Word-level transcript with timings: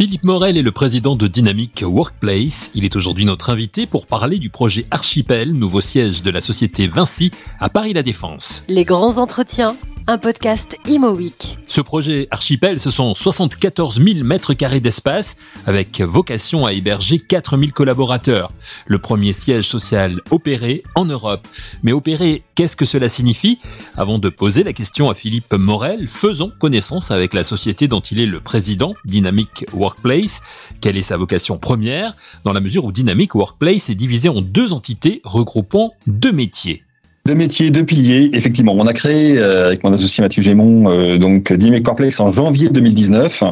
Philippe 0.00 0.24
Morel 0.24 0.56
est 0.56 0.62
le 0.62 0.72
président 0.72 1.14
de 1.14 1.26
Dynamic 1.26 1.84
Workplace. 1.86 2.70
Il 2.74 2.86
est 2.86 2.96
aujourd'hui 2.96 3.26
notre 3.26 3.50
invité 3.50 3.84
pour 3.84 4.06
parler 4.06 4.38
du 4.38 4.48
projet 4.48 4.86
Archipel, 4.90 5.52
nouveau 5.52 5.82
siège 5.82 6.22
de 6.22 6.30
la 6.30 6.40
société 6.40 6.86
Vinci 6.86 7.30
à 7.58 7.68
Paris 7.68 7.92
La 7.92 8.02
Défense. 8.02 8.62
Les 8.66 8.84
grands 8.84 9.18
entretiens 9.18 9.76
un 10.10 10.18
podcast 10.18 10.76
Imo 10.88 11.14
Week. 11.14 11.56
Ce 11.68 11.80
projet 11.80 12.26
Archipel, 12.32 12.80
ce 12.80 12.90
sont 12.90 13.14
74 13.14 14.02
000 14.02 14.24
mètres 14.24 14.54
carrés 14.54 14.80
d'espace 14.80 15.36
avec 15.66 16.00
vocation 16.00 16.66
à 16.66 16.72
héberger 16.72 17.20
4 17.20 17.56
000 17.56 17.70
collaborateurs. 17.70 18.50
Le 18.88 18.98
premier 18.98 19.32
siège 19.32 19.68
social 19.68 20.20
opéré 20.32 20.82
en 20.96 21.04
Europe. 21.04 21.46
Mais 21.84 21.92
opéré, 21.92 22.42
qu'est-ce 22.56 22.76
que 22.76 22.86
cela 22.86 23.08
signifie? 23.08 23.58
Avant 23.96 24.18
de 24.18 24.28
poser 24.28 24.64
la 24.64 24.72
question 24.72 25.10
à 25.10 25.14
Philippe 25.14 25.52
Morel, 25.52 26.08
faisons 26.08 26.50
connaissance 26.58 27.12
avec 27.12 27.32
la 27.32 27.44
société 27.44 27.86
dont 27.86 28.00
il 28.00 28.18
est 28.18 28.26
le 28.26 28.40
président, 28.40 28.94
Dynamic 29.04 29.64
Workplace. 29.72 30.42
Quelle 30.80 30.96
est 30.96 31.02
sa 31.02 31.18
vocation 31.18 31.56
première? 31.56 32.16
Dans 32.42 32.52
la 32.52 32.60
mesure 32.60 32.84
où 32.84 32.90
Dynamic 32.90 33.36
Workplace 33.36 33.90
est 33.90 33.94
divisé 33.94 34.28
en 34.28 34.40
deux 34.40 34.72
entités 34.72 35.20
regroupant 35.22 35.94
deux 36.08 36.32
métiers. 36.32 36.82
Deux 37.26 37.34
métiers, 37.34 37.70
deux 37.70 37.84
piliers. 37.84 38.30
Effectivement, 38.32 38.74
on 38.76 38.86
a 38.86 38.94
créé 38.94 39.36
euh, 39.36 39.66
avec 39.66 39.84
mon 39.84 39.92
associé 39.92 40.22
Mathieu 40.22 40.42
Gémon 40.42 40.90
euh, 40.90 41.18
donc 41.18 41.52
Dynamic 41.52 41.84
Corplex 41.84 42.18
en 42.18 42.32
janvier 42.32 42.70
2019 42.70 43.44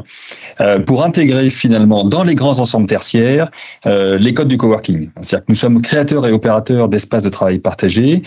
euh, 0.60 0.78
pour 0.78 1.04
intégrer 1.04 1.50
finalement 1.50 2.02
dans 2.02 2.22
les 2.22 2.34
grands 2.34 2.60
ensembles 2.60 2.86
tertiaires 2.86 3.50
les 3.84 4.34
codes 4.34 4.48
du 4.48 4.56
coworking. 4.56 5.10
C'est-à-dire 5.20 5.44
que 5.46 5.52
nous 5.52 5.56
sommes 5.56 5.82
créateurs 5.82 6.26
et 6.26 6.32
opérateurs 6.32 6.88
d'espaces 6.88 7.24
de 7.24 7.28
travail 7.28 7.58
partagés, 7.58 8.22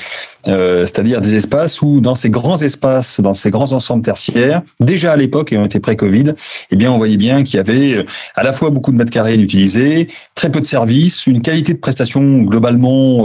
c'est-à-dire 0.46 1.22
des 1.22 1.36
espaces 1.36 1.82
où 1.82 2.02
dans 2.02 2.16
ces 2.16 2.30
grands 2.30 2.62
espaces, 2.62 3.20
dans 3.20 3.34
ces 3.34 3.52
grands 3.52 3.74
ensembles 3.74 4.04
tertiaires, 4.04 4.62
déjà 4.80 5.14
à 5.14 5.16
l'époque 5.16 5.54
et 5.54 5.58
on 5.58 5.66
était 5.66 5.80
pré-Covid, 5.80 6.34
eh 6.72 6.76
bien 6.76 6.92
on 6.92 6.98
voyait 6.98 7.18
bien 7.18 7.44
qu'il 7.44 7.58
y 7.58 7.60
avait 7.60 8.06
à 8.36 8.44
la 8.44 8.54
fois 8.54 8.70
beaucoup 8.70 8.92
de 8.92 8.98
mètres 8.98 9.12
carrés 9.12 9.36
inutilisés, 9.36 10.08
très 10.36 10.52
peu 10.52 10.60
de 10.62 10.66
services, 10.66 11.28
une 11.28 11.42
qualité 11.42 11.74
de 11.74 11.80
prestation 11.80 12.40
globalement 12.40 13.24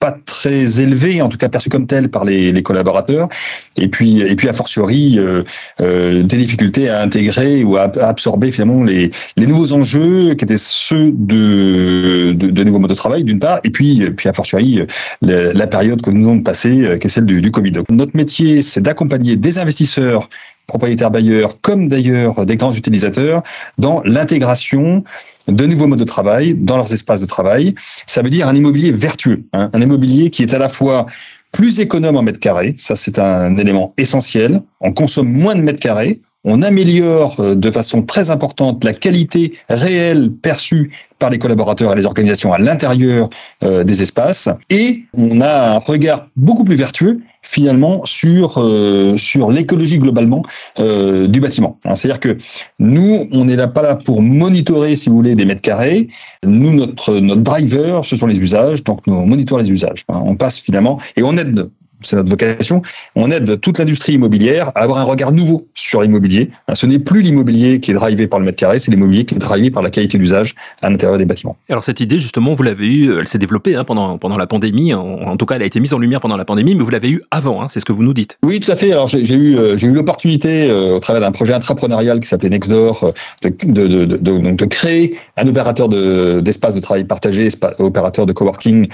pas 0.00 0.16
très 0.24 0.80
élevé, 0.80 1.20
en 1.20 1.28
tout 1.28 1.36
cas 1.36 1.50
perçu 1.50 1.68
comme 1.68 1.86
tel 1.86 2.08
par 2.08 2.24
les, 2.24 2.52
les 2.52 2.62
collaborateurs, 2.62 3.28
et 3.76 3.86
puis 3.86 4.22
et 4.22 4.34
puis 4.34 4.48
a 4.48 4.54
fortiori 4.54 5.18
euh, 5.18 5.42
euh, 5.82 6.22
des 6.22 6.38
difficultés 6.38 6.88
à 6.88 7.02
intégrer 7.02 7.64
ou 7.64 7.76
à, 7.76 7.82
absorber 8.00 8.50
finalement 8.50 8.82
les, 8.82 9.10
les 9.36 9.46
nouveaux 9.46 9.74
enjeux 9.74 10.34
qui 10.34 10.44
étaient 10.46 10.56
ceux 10.56 11.12
de 11.12 12.32
de, 12.32 12.48
de 12.48 12.64
nouveaux 12.64 12.78
modes 12.78 12.90
de 12.90 12.94
travail 12.94 13.24
d'une 13.24 13.38
part, 13.38 13.60
et 13.62 13.70
puis 13.70 14.10
puis 14.12 14.28
a 14.30 14.32
fortiori 14.32 14.80
la, 15.20 15.52
la 15.52 15.66
période 15.66 16.00
que 16.00 16.10
nous 16.10 16.26
avons 16.26 16.40
passée, 16.40 16.80
euh, 16.80 16.96
qui 16.96 17.06
est 17.06 17.10
celle 17.10 17.26
du, 17.26 17.42
du 17.42 17.50
Covid. 17.50 17.72
Notre 17.90 18.16
métier, 18.16 18.62
c'est 18.62 18.80
d'accompagner 18.80 19.36
des 19.36 19.58
investisseurs 19.58 20.30
propriétaires 20.66 21.10
bailleurs 21.10 21.60
comme 21.60 21.88
d'ailleurs 21.88 22.46
des 22.46 22.56
grands 22.56 22.72
utilisateurs 22.72 23.42
dans 23.76 24.00
l'intégration 24.04 25.04
de 25.50 25.66
nouveaux 25.66 25.86
modes 25.86 25.98
de 25.98 26.04
travail 26.04 26.54
dans 26.54 26.76
leurs 26.76 26.92
espaces 26.92 27.20
de 27.20 27.26
travail. 27.26 27.74
Ça 28.06 28.22
veut 28.22 28.30
dire 28.30 28.48
un 28.48 28.54
immobilier 28.54 28.92
vertueux, 28.92 29.44
hein, 29.52 29.70
un 29.72 29.80
immobilier 29.80 30.30
qui 30.30 30.42
est 30.42 30.54
à 30.54 30.58
la 30.58 30.68
fois 30.68 31.06
plus 31.52 31.80
économe 31.80 32.16
en 32.16 32.22
mètres 32.22 32.38
carrés, 32.38 32.74
ça 32.78 32.94
c'est 32.94 33.18
un 33.18 33.56
élément 33.56 33.92
essentiel, 33.96 34.62
on 34.80 34.92
consomme 34.92 35.30
moins 35.30 35.56
de 35.56 35.62
mètres 35.62 35.80
carrés, 35.80 36.20
on 36.44 36.62
améliore 36.62 37.38
euh, 37.40 37.54
de 37.54 37.70
façon 37.70 38.02
très 38.02 38.30
importante 38.30 38.84
la 38.84 38.92
qualité 38.92 39.54
réelle 39.68 40.30
perçue 40.30 40.90
par 41.18 41.28
les 41.30 41.38
collaborateurs 41.38 41.92
et 41.92 41.96
les 41.96 42.06
organisations 42.06 42.52
à 42.52 42.58
l'intérieur 42.58 43.28
euh, 43.62 43.84
des 43.84 44.00
espaces, 44.00 44.48
et 44.70 45.02
on 45.12 45.42
a 45.42 45.74
un 45.74 45.78
regard 45.78 46.28
beaucoup 46.36 46.64
plus 46.64 46.76
vertueux 46.76 47.20
finalement 47.42 48.02
sur 48.04 48.58
euh, 48.58 49.16
sur 49.18 49.50
l'écologie 49.50 49.98
globalement 49.98 50.42
du 50.78 51.40
bâtiment. 51.40 51.78
Hein, 51.84 51.94
c'est-à-dire 51.94 52.20
que 52.20 52.36
nous, 52.78 53.28
on 53.32 53.44
n'est 53.44 53.56
là 53.56 53.66
pas 53.66 53.82
là 53.82 53.96
pour 53.96 54.22
monitorer, 54.22 54.94
si 54.94 55.08
vous 55.08 55.16
voulez, 55.16 55.34
des 55.34 55.44
mètres 55.44 55.60
carrés. 55.60 56.08
Nous, 56.44 56.72
notre 56.72 57.18
notre 57.18 57.42
driver, 57.42 58.04
ce 58.04 58.16
sont 58.16 58.26
les 58.26 58.38
usages, 58.38 58.82
donc 58.84 59.06
nous 59.06 59.24
monitorons 59.24 59.60
les 59.60 59.70
usages. 59.70 60.04
Hein. 60.08 60.22
on 60.24 60.36
passe 60.36 60.58
finalement 60.58 60.98
et 61.16 61.22
on 61.22 61.36
aide 61.36 61.68
c'est 62.02 62.16
notre 62.16 62.30
vocation, 62.30 62.82
on 63.14 63.30
aide 63.30 63.60
toute 63.60 63.78
l'industrie 63.78 64.14
immobilière 64.14 64.70
à 64.74 64.82
avoir 64.82 64.98
un 64.98 65.04
regard 65.04 65.32
nouveau 65.32 65.66
sur 65.74 66.02
l'immobilier. 66.02 66.50
Ce 66.72 66.86
n'est 66.86 66.98
plus 66.98 67.22
l'immobilier 67.22 67.80
qui 67.80 67.90
est 67.90 67.94
drivé 67.94 68.26
par 68.26 68.38
le 68.38 68.44
mètre 68.44 68.58
carré, 68.58 68.78
c'est 68.78 68.90
l'immobilier 68.90 69.24
qui 69.24 69.34
est 69.34 69.38
drivé 69.38 69.70
par 69.70 69.82
la 69.82 69.90
qualité 69.90 70.18
d'usage 70.18 70.54
à 70.82 70.90
l'intérieur 70.90 71.18
des 71.18 71.24
bâtiments. 71.24 71.56
Alors 71.68 71.84
cette 71.84 72.00
idée, 72.00 72.18
justement, 72.18 72.54
vous 72.54 72.62
l'avez 72.62 72.86
eue, 72.86 73.18
elle 73.18 73.28
s'est 73.28 73.38
développée 73.38 73.74
hein, 73.76 73.84
pendant, 73.84 74.18
pendant 74.18 74.36
la 74.36 74.46
pandémie, 74.46 74.94
en, 74.94 75.36
tout 75.36 75.46
cas 75.46 75.56
elle 75.56 75.62
a 75.62 75.66
été 75.66 75.80
mise 75.80 75.92
en 75.92 75.98
lumière 75.98 76.20
pendant 76.20 76.36
la 76.36 76.44
pandémie, 76.44 76.74
mais 76.74 76.84
vous 76.84 76.90
l'avez 76.90 77.10
eue 77.10 77.22
avant, 77.30 77.62
hein, 77.62 77.66
c'est 77.68 77.80
ce 77.80 77.84
que 77.84 77.92
vous 77.92 78.02
nous 78.02 78.14
dites. 78.14 78.38
Oui, 78.42 78.60
tout 78.60 78.70
à 78.70 78.76
fait. 78.76 78.92
Alors 78.92 79.06
j'ai 79.06 79.34
eu, 79.34 79.56
euh, 79.56 79.76
j'ai 79.76 79.86
eu 79.86 79.92
l'opportunité, 79.92 80.70
euh, 80.70 80.96
au 80.96 81.00
travers 81.00 81.20
d'un 81.20 81.32
projet 81.32 81.52
intrapreneurial 81.52 82.20
qui 82.20 82.28
s'appelait 82.28 82.48
Nextdoor, 82.48 83.04
euh, 83.04 83.12
de, 83.42 83.86
de, 83.86 84.04
de, 84.04 84.16
de, 84.16 84.50
de 84.50 84.64
créer 84.64 85.16
un 85.36 85.46
opérateur 85.46 85.88
d'espace 85.88 86.74
de, 86.74 86.80
travail 86.80 87.04
partagé, 87.04 87.48
opérateur 87.78 88.26
de 88.26 88.32
coworking 88.32 88.88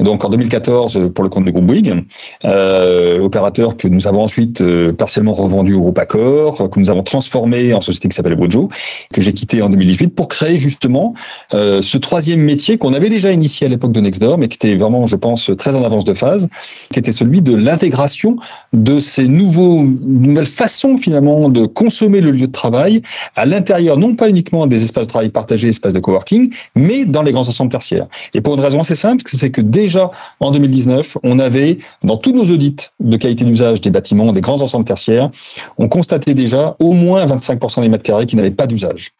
donc 0.00 0.24
en 0.24 0.28
2014 0.28 1.10
pour 1.14 1.24
le 1.24 1.30
compte 1.30 1.44
du 1.44 1.52
groupe 1.52 1.66
Bouygues, 1.66 2.04
euh, 2.44 3.20
opérateur 3.20 3.76
que 3.76 3.88
nous 3.88 4.06
avons 4.06 4.22
ensuite 4.22 4.60
euh, 4.60 4.92
partiellement 4.92 5.34
revendu 5.34 5.74
au 5.74 5.80
groupe 5.80 5.98
Accor, 5.98 6.70
que 6.70 6.78
nous 6.78 6.90
avons 6.90 7.02
transformé 7.02 7.74
en 7.74 7.80
société 7.80 8.08
qui 8.08 8.16
s'appelle 8.16 8.36
Bojo, 8.36 8.68
que 9.12 9.20
j'ai 9.20 9.32
quitté 9.32 9.62
en 9.62 9.68
2018 9.68 10.14
pour 10.14 10.28
créer 10.28 10.56
justement 10.56 11.14
euh, 11.54 11.82
ce 11.82 11.98
troisième 11.98 12.40
métier 12.40 12.78
qu'on 12.78 12.94
avait 12.94 13.10
déjà 13.10 13.32
initié 13.32 13.66
à 13.66 13.70
l'époque 13.70 13.92
de 13.92 14.00
Nextdoor, 14.00 14.38
mais 14.38 14.48
qui 14.48 14.56
était 14.56 14.76
vraiment, 14.76 15.06
je 15.06 15.16
pense, 15.16 15.50
très 15.56 15.74
en 15.74 15.84
avance 15.84 16.04
de 16.04 16.14
phase, 16.14 16.48
qui 16.92 16.98
était 16.98 17.12
celui 17.12 17.42
de 17.42 17.54
l'intégration 17.54 18.36
de 18.72 19.00
ces 19.00 19.28
nouveaux, 19.28 19.84
nouvelles 19.84 20.46
façons 20.46 20.96
finalement 20.96 21.48
de 21.48 21.66
consommer 21.66 22.20
le 22.20 22.30
lieu 22.30 22.46
de 22.46 22.52
travail 22.52 23.02
à 23.36 23.46
l'intérieur, 23.46 23.96
non 23.96 24.14
pas 24.14 24.28
uniquement 24.28 24.66
des 24.66 24.84
espaces 24.84 25.06
de 25.06 25.10
travail 25.10 25.30
partagés, 25.30 25.68
espaces 25.68 25.92
de 25.92 26.00
coworking, 26.00 26.52
mais 26.76 27.04
dans 27.04 27.22
les 27.22 27.32
grands 27.32 27.48
ensembles 27.48 27.70
tertiaires. 27.70 28.06
Et 28.34 28.40
pour 28.40 28.54
une 28.54 28.60
raison 28.60 28.80
assez 28.80 28.94
simple, 28.94 29.24
c'est 29.26 29.50
que 29.50 29.60
dès 29.60 29.87
déjà 29.88 30.10
en 30.40 30.50
2019, 30.50 31.18
on 31.22 31.38
avait, 31.38 31.78
dans 32.04 32.16
tous 32.16 32.32
nos 32.32 32.44
audits 32.44 32.76
de 33.00 33.16
qualité 33.16 33.44
d'usage 33.44 33.80
des 33.80 33.90
bâtiments, 33.90 34.32
des 34.32 34.40
grands 34.40 34.60
ensembles 34.60 34.84
tertiaires, 34.84 35.30
on 35.78 35.88
constatait 35.88 36.34
déjà 36.34 36.76
au 36.80 36.92
moins 36.92 37.24
25% 37.26 37.80
des 37.80 37.88
mètres 37.88 38.04
carrés 38.04 38.26
qui 38.26 38.36
n'avaient 38.36 38.50
pas 38.50 38.66
d'usage. 38.66 39.10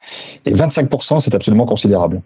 Et 0.44 0.52
25%, 0.52 1.20
c'est 1.20 1.34
absolument 1.34 1.66
considérable. 1.66 2.22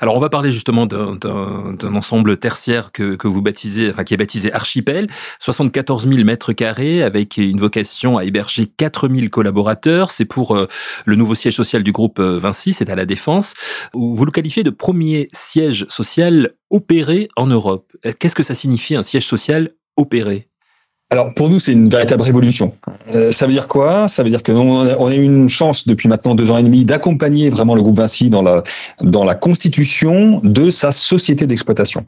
Alors, 0.00 0.16
on 0.16 0.18
va 0.18 0.28
parler 0.28 0.50
justement 0.50 0.86
d'un 0.86 1.94
ensemble 1.94 2.36
tertiaire 2.36 2.92
que, 2.92 3.16
vous 3.26 3.42
baptisez, 3.42 3.90
enfin, 3.90 4.04
qui 4.04 4.14
est 4.14 4.16
baptisé 4.16 4.52
Archipel, 4.52 5.08
74 5.38 6.08
000 6.08 6.24
mètres 6.24 6.52
carrés 6.52 7.02
avec 7.02 7.36
une 7.36 7.58
vocation 7.58 8.18
à 8.18 8.24
héberger 8.24 8.66
4 8.66 9.08
000 9.08 9.28
collaborateurs. 9.28 10.10
C'est 10.10 10.24
pour 10.24 10.56
euh, 10.56 10.66
le 11.04 11.16
nouveau 11.16 11.34
siège 11.34 11.54
social 11.54 11.82
du 11.82 11.92
groupe 11.92 12.18
euh, 12.18 12.38
Vinci, 12.38 12.72
c'est 12.72 12.90
à 12.90 12.94
la 12.94 13.06
Défense. 13.06 13.54
Vous 13.94 14.24
le 14.24 14.32
qualifiez 14.32 14.64
de 14.64 14.70
premier 14.70 15.28
siège 15.32 15.86
social 15.88 16.50
opéré 16.70 17.28
en 17.36 17.46
Europe. 17.46 17.92
Qu'est-ce 18.18 18.36
que 18.36 18.42
ça 18.42 18.54
signifie 18.54 18.94
un 18.94 19.02
siège 19.02 19.26
social 19.26 19.74
opéré? 19.96 20.49
Alors 21.12 21.34
pour 21.34 21.50
nous, 21.50 21.58
c'est 21.58 21.72
une 21.72 21.88
véritable 21.88 22.22
révolution. 22.22 22.72
Euh, 23.16 23.32
ça 23.32 23.46
veut 23.46 23.52
dire 23.52 23.66
quoi? 23.66 24.06
Ça 24.06 24.22
veut 24.22 24.30
dire 24.30 24.44
que 24.44 24.52
on 24.52 25.06
a 25.08 25.14
une 25.14 25.48
chance 25.48 25.88
depuis 25.88 26.08
maintenant 26.08 26.36
deux 26.36 26.52
ans 26.52 26.58
et 26.58 26.62
demi 26.62 26.84
d'accompagner 26.84 27.50
vraiment 27.50 27.74
le 27.74 27.82
groupe 27.82 27.96
Vinci 27.96 28.30
dans 28.30 28.42
la 28.42 28.62
dans 29.02 29.24
la 29.24 29.34
constitution 29.34 30.40
de 30.44 30.70
sa 30.70 30.92
société 30.92 31.48
d'exploitation. 31.48 32.06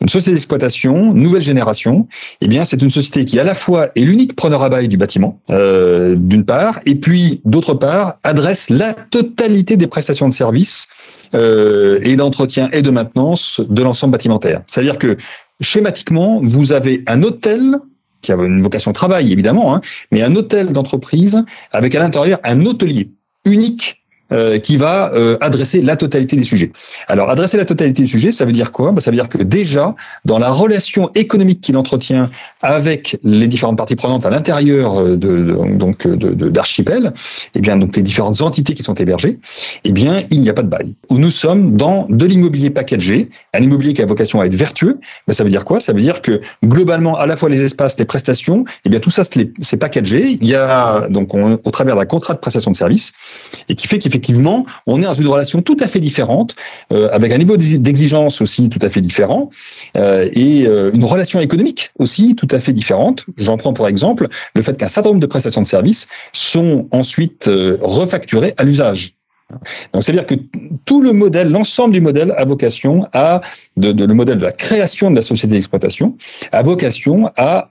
Une 0.00 0.08
société 0.08 0.34
d'exploitation 0.34 1.12
nouvelle 1.12 1.42
génération. 1.42 2.06
Eh 2.40 2.46
bien, 2.46 2.64
c'est 2.64 2.80
une 2.80 2.90
société 2.90 3.24
qui 3.24 3.40
à 3.40 3.44
la 3.44 3.54
fois 3.54 3.88
est 3.96 4.02
l'unique 4.02 4.36
preneur 4.36 4.62
à 4.62 4.68
bail 4.68 4.86
du 4.86 4.96
bâtiment, 4.96 5.40
euh, 5.50 6.14
d'une 6.16 6.44
part, 6.44 6.78
et 6.86 6.94
puis 6.94 7.40
d'autre 7.44 7.74
part 7.74 8.18
adresse 8.22 8.70
la 8.70 8.94
totalité 8.94 9.76
des 9.76 9.88
prestations 9.88 10.28
de 10.28 10.32
services 10.32 10.86
euh, 11.34 11.98
et 12.02 12.14
d'entretien 12.14 12.68
et 12.72 12.82
de 12.82 12.90
maintenance 12.90 13.60
de 13.68 13.82
l'ensemble 13.82 14.12
bâtimentaire. 14.12 14.62
C'est-à-dire 14.68 14.98
que 14.98 15.16
schématiquement, 15.60 16.40
vous 16.44 16.72
avez 16.72 17.02
un 17.08 17.24
hôtel 17.24 17.80
qui 18.26 18.32
a 18.32 18.36
une 18.36 18.60
vocation 18.60 18.90
de 18.90 18.94
travail 18.94 19.32
évidemment, 19.32 19.74
hein, 19.74 19.80
mais 20.10 20.22
un 20.22 20.34
hôtel 20.34 20.72
d'entreprise 20.72 21.42
avec 21.72 21.94
à 21.94 22.00
l'intérieur 22.00 22.40
un 22.44 22.66
hôtelier 22.66 23.10
unique 23.44 24.02
euh, 24.32 24.58
qui 24.58 24.76
va 24.76 25.12
euh, 25.14 25.38
adresser 25.40 25.80
la 25.80 25.94
totalité 25.94 26.34
des 26.34 26.42
sujets. 26.42 26.72
Alors, 27.06 27.30
adresser 27.30 27.56
la 27.56 27.64
totalité 27.64 28.02
des 28.02 28.08
sujets, 28.08 28.32
ça 28.32 28.44
veut 28.44 28.50
dire 28.50 28.72
quoi? 28.72 28.90
Bah, 28.90 29.00
Ça 29.00 29.12
veut 29.12 29.16
dire 29.16 29.28
que 29.28 29.40
déjà, 29.40 29.94
dans 30.24 30.40
la 30.40 30.50
relation 30.50 31.12
économique 31.14 31.60
qu'il 31.60 31.76
entretient 31.76 32.28
avec 32.60 33.18
les 33.22 33.46
différentes 33.46 33.78
parties 33.78 33.94
prenantes 33.94 34.26
à 34.26 34.30
l'intérieur 34.30 34.98
euh, 34.98 35.16
de, 35.16 35.54
donc 35.76 36.08
de 36.08 36.48
d'archipel, 36.48 37.12
eh 37.54 37.60
bien 37.60 37.76
donc 37.76 37.94
les 37.94 38.02
différentes 38.02 38.42
entités 38.42 38.74
qui 38.74 38.82
sont 38.82 38.94
hébergées, 38.94 39.38
eh 39.84 39.92
bien 39.92 40.24
il 40.30 40.40
n'y 40.40 40.50
a 40.50 40.54
pas 40.54 40.64
de 40.64 40.68
bail. 40.68 40.94
Nous 41.10 41.30
sommes 41.30 41.76
dans 41.76 42.06
de 42.08 42.26
l'immobilier 42.26 42.70
packagé, 42.70 43.30
un 43.54 43.60
immobilier 43.60 43.94
qui 43.94 44.02
a 44.02 44.06
vocation 44.06 44.40
à 44.40 44.46
être 44.46 44.54
vertueux. 44.54 44.98
Bah, 45.28 45.34
ça 45.34 45.44
veut 45.44 45.50
dire 45.50 45.64
quoi? 45.64 45.78
Ça 45.78 45.92
veut 45.92 46.00
dire 46.00 46.20
que 46.20 46.40
globalement, 46.64 47.16
à 47.16 47.26
la 47.26 47.36
fois 47.36 47.48
les 47.48 47.62
espaces, 47.62 47.96
les 47.96 48.04
prestations, 48.04 48.64
eh 48.84 48.88
bien 48.88 48.98
tout 48.98 49.10
ça 49.10 49.22
c'est 49.22 49.76
packagé. 49.76 50.36
Il 50.40 50.48
y 50.48 50.56
a 50.56 51.06
donc 51.10 51.32
au 51.32 51.70
travers 51.70 51.94
d'un 51.94 52.06
contrat 52.06 52.34
de 52.34 52.40
prestation 52.40 52.72
de 52.72 52.76
service 52.76 53.12
et 53.68 53.76
qui 53.76 53.86
fait 53.86 54.00
qu'il 54.00 54.15
effectivement, 54.16 54.64
on 54.86 54.98
est 54.98 55.04
dans 55.04 55.12
une 55.12 55.28
relation 55.28 55.60
tout 55.60 55.76
à 55.80 55.86
fait 55.86 56.00
différente, 56.00 56.54
euh, 56.92 57.10
avec 57.12 57.32
un 57.32 57.38
niveau 57.38 57.56
d'exigence 57.58 58.40
aussi 58.40 58.70
tout 58.70 58.78
à 58.80 58.88
fait 58.88 59.02
différent, 59.02 59.50
euh, 59.96 60.30
et 60.32 60.66
euh, 60.66 60.90
une 60.94 61.04
relation 61.04 61.38
économique 61.38 61.90
aussi 61.98 62.34
tout 62.34 62.48
à 62.50 62.58
fait 62.58 62.72
différente. 62.72 63.26
J'en 63.36 63.58
prends 63.58 63.74
pour 63.74 63.86
exemple 63.88 64.28
le 64.54 64.62
fait 64.62 64.76
qu'un 64.78 64.88
certain 64.88 65.10
nombre 65.10 65.20
de 65.20 65.26
prestations 65.26 65.60
de 65.60 65.66
services 65.66 66.08
sont 66.32 66.88
ensuite 66.92 67.50
refacturées 67.80 68.54
à 68.56 68.64
l'usage. 68.64 69.12
Donc, 69.92 70.02
c'est-à-dire 70.02 70.26
que 70.26 70.34
tout 70.86 71.00
le 71.00 71.12
modèle, 71.12 71.50
l'ensemble 71.50 71.92
du 71.92 72.00
modèle 72.00 72.34
a 72.36 72.44
vocation 72.44 73.06
à, 73.12 73.42
de, 73.76 74.04
le 74.04 74.14
modèle 74.14 74.38
de 74.38 74.44
la 74.44 74.50
création 74.50 75.08
de 75.10 75.16
la 75.16 75.22
société 75.22 75.54
d'exploitation, 75.54 76.16
a 76.50 76.62
vocation 76.64 77.30
à 77.36 77.68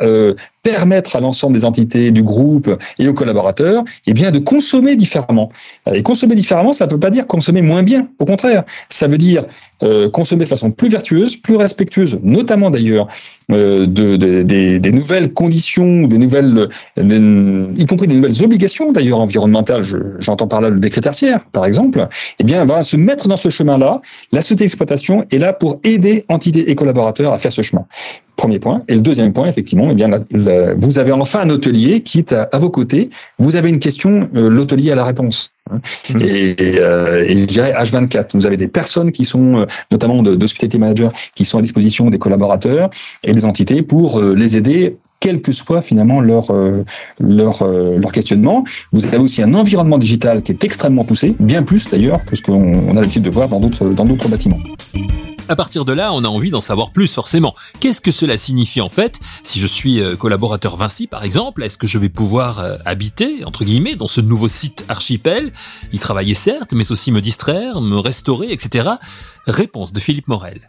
permettre 0.66 1.16
à 1.16 1.20
l'ensemble 1.20 1.54
des 1.54 1.64
entités 1.64 2.10
du 2.10 2.24
groupe 2.24 2.76
et 2.98 3.08
aux 3.08 3.14
collaborateurs, 3.14 3.84
eh 4.08 4.14
bien, 4.14 4.32
de 4.32 4.40
consommer 4.40 4.96
différemment. 4.96 5.52
Et 5.94 6.02
consommer 6.02 6.34
différemment, 6.34 6.74
ça 6.74 6.88
ne 6.88 6.92
veut 6.92 7.00
pas 7.00 7.12
dire 7.12 7.28
consommer 7.28 7.62
moins 7.62 7.84
bien. 7.84 8.08
Au 8.18 8.26
contraire, 8.26 8.64
ça 8.90 9.08
veut 9.08 9.20
dire 9.20 9.46
euh, 9.84 10.10
consommer 10.10 10.46
de 10.46 10.50
façon 10.50 10.72
plus 10.72 10.90
vertueuse, 10.90 11.38
plus 11.38 11.56
respectueuse, 11.56 12.20
notamment 12.24 12.72
d'ailleurs 12.72 13.08
euh, 13.52 13.86
de, 13.86 14.16
de, 14.16 14.42
des, 14.42 14.80
des, 14.80 14.92
nouvelles 14.92 15.34
conditions, 15.34 16.08
des 16.08 16.18
nouvelles, 16.18 16.68
y 16.98 17.86
compris 17.86 18.08
des 18.08 18.16
nouvelles 18.16 18.44
obligations 18.44 18.92
d'ailleurs 18.92 19.20
environnementales. 19.20 19.84
J'entends 20.18 20.48
par 20.48 20.62
là 20.62 20.72
le 20.72 20.80
décret 20.80 21.02
tertiaire, 21.02 21.46
par 21.52 21.66
exemple. 21.66 22.08
Eh 22.40 22.44
bien, 22.44 22.66
va 22.66 22.82
se 22.82 22.98
mettre 22.98 23.28
dans 23.28 23.38
ce 23.38 23.50
chemin-là. 23.50 24.02
La 24.32 24.42
société 24.42 24.64
d'exploitation 24.64 25.26
est 25.32 25.38
là 25.38 25.54
pour 25.54 25.80
aider 25.84 26.26
entités 26.28 26.72
et 26.72 26.74
collaborateurs 26.74 27.34
à 27.34 27.38
faire 27.38 27.54
ce 27.54 27.62
chemin. 27.62 27.86
Premier 28.46 28.60
point. 28.60 28.84
Et 28.88 28.94
le 28.94 29.02
deuxième 29.02 29.34
point, 29.34 29.48
effectivement, 29.48 29.88
eh 29.90 29.96
bien, 29.96 30.08
vous 30.78 31.00
avez 31.00 31.12
enfin 31.12 31.40
un 31.40 31.50
hôtelier 31.50 32.02
qui 32.02 32.20
est 32.20 32.32
à, 32.32 32.60
vos 32.60 32.70
côtés. 32.70 33.10
Vous 33.40 33.56
avez 33.56 33.70
une 33.70 33.80
question, 33.80 34.30
euh, 34.36 34.50
l'hôtelier 34.50 34.92
a 34.92 34.96
la 34.96 35.04
réponse. 35.04 35.52
Hein. 35.72 35.82
Mmh. 36.14 36.22
Et, 36.22 36.56
euh, 36.78 37.26
et, 37.28 37.36
je 37.36 37.46
dirais 37.46 37.74
H24. 37.74 38.30
Vous 38.36 38.46
avez 38.46 38.56
des 38.56 38.68
personnes 38.68 39.12
qui 39.12 39.26
sont, 39.26 39.58
euh, 39.58 39.66
notamment 39.92 40.22
d'hospitality 40.22 40.78
managers, 40.78 41.10
qui 41.34 41.44
sont 41.44 41.58
à 41.58 41.64
disposition 41.64 42.12
des 42.12 42.20
collaborateurs 42.20 42.92
et 43.24 43.34
des 43.34 43.46
entités 43.46 43.82
pour 43.82 44.20
euh, 44.20 44.36
les 44.36 44.58
aider 44.58 44.98
quel 45.26 45.42
que 45.42 45.52
soit 45.52 45.82
finalement 45.82 46.22
leur 46.22 46.54
leur 47.20 47.66
leur 47.66 48.12
questionnement. 48.12 48.64
Vous 48.92 49.04
avez 49.08 49.18
aussi 49.18 49.42
un 49.42 49.56
environnement 49.56 49.98
digital 49.98 50.44
qui 50.44 50.52
est 50.52 50.64
extrêmement 50.64 51.04
poussé, 51.04 51.36
bien 51.40 51.64
plus 51.64 51.90
d'ailleurs 51.90 52.24
que 52.26 52.36
ce 52.36 52.44
qu'on 52.44 52.96
a 52.96 53.02
l'habitude 53.02 53.24
de 53.24 53.32
voir 53.32 53.50
dans 53.50 53.60
d'autres 53.60 53.90
dans 53.90 54.06
d'autres 54.06 54.30
bâtiments. 54.30 54.60
À 55.48 55.56
partir 55.56 55.84
de 55.84 55.94
là, 55.94 56.12
on 56.14 56.24
a 56.24 56.28
envie 56.28 56.52
d'en 56.52 56.62
savoir 56.62 56.92
plus 56.92 57.12
forcément. 57.12 57.56
Qu'est-ce 57.80 58.02
que 58.02 58.12
cela 58.12 58.38
signifie 58.38 58.82
en 58.82 58.90
fait? 58.90 59.20
Si 59.42 59.60
je 59.60 59.68
suis 59.68 60.00
euh, 60.00 60.16
collaborateur 60.16 60.76
Vinci 60.76 61.08
par 61.08 61.24
exemple, 61.24 61.64
est-ce 61.64 61.80
que 61.80 61.88
je 61.88 61.98
vais 61.98 62.10
pouvoir 62.10 62.60
euh, 62.60 62.76
habiter, 62.86 63.44
entre 63.46 63.64
guillemets, 63.64 63.96
dans 63.96 64.08
ce 64.08 64.22
nouveau 64.22 64.48
site 64.48 64.86
archipel, 64.90 65.54
y 65.92 65.98
travailler 65.98 66.36
certes, 66.36 66.74
mais 66.74 66.92
aussi 66.92 67.12
me 67.12 67.22
distraire, 67.22 67.82
me 67.82 67.98
restaurer, 67.98 68.52
etc. 68.52 68.90
Réponse 69.48 69.92
de 69.92 70.00
Philippe 70.00 70.28
Morel. 70.28 70.62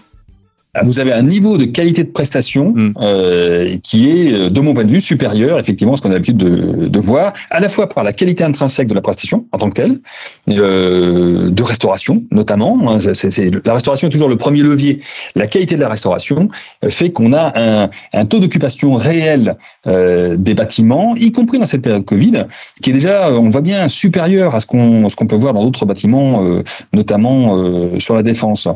Vous 0.85 1.01
avez 1.01 1.13
un 1.13 1.23
niveau 1.23 1.57
de 1.57 1.65
qualité 1.65 2.05
de 2.05 2.11
prestation 2.11 2.73
mm. 2.75 2.93
euh, 3.01 3.77
qui 3.83 4.11
est, 4.11 4.33
euh, 4.33 4.51
de 4.51 4.61
mon 4.61 4.75
point 4.75 4.85
de 4.85 4.93
vue, 4.93 5.01
supérieur, 5.01 5.59
effectivement, 5.59 5.95
à 5.95 5.97
ce 5.97 6.03
qu'on 6.03 6.11
a 6.11 6.15
l'habitude 6.15 6.37
de, 6.37 6.89
de, 6.89 6.99
voir, 6.99 7.33
à 7.51 7.61
la 7.61 7.69
fois 7.69 7.89
par 7.89 8.05
la 8.05 8.13
qualité 8.13 8.45
intrinsèque 8.45 8.89
de 8.89 8.95
la 8.95 9.01
prestation 9.01 9.47
en 9.53 9.59
tant 9.59 9.69
que 9.71 9.75
telle, 9.75 10.01
euh, 10.49 11.51
de 11.51 11.63
restauration 11.63 12.23
notamment. 12.31 12.79
Hein, 12.89 12.99
la 13.65 13.75
restauration 13.75 14.09
est 14.09 14.11
toujours 14.11 14.29
le 14.29 14.37
premier 14.37 14.63
levier. 14.63 15.01
La 15.35 15.47
qualité 15.47 15.77
de 15.77 15.81
la 15.81 15.89
restauration 15.89 16.49
euh, 16.85 16.89
fait 16.89 17.11
qu'on 17.11 17.33
a 17.33 17.53
un, 17.57 17.91
un, 18.13 18.25
taux 18.27 18.39
d'occupation 18.39 18.95
réel 18.95 19.57
euh, 19.87 20.37
des 20.37 20.55
bâtiments, 20.55 21.17
y 21.17 21.33
compris 21.33 21.59
dans 21.59 21.67
cette 21.67 21.83
période 21.83 22.05
Covid, 22.05 22.47
qui 22.83 22.91
est 22.91 22.93
déjà, 22.93 23.31
on 23.31 23.51
voit 23.51 23.61
bien, 23.61 23.89
supérieur 23.89 24.55
à 24.55 24.61
ce 24.61 24.67
qu'on, 24.67 25.09
ce 25.09 25.17
qu'on 25.17 25.27
peut 25.27 25.37
voir 25.37 25.53
dans 25.53 25.65
d'autres 25.65 25.85
bâtiments, 25.85 26.43
notamment 26.93 27.99
sur 27.99 28.15
la 28.15 28.23
défense. 28.23 28.69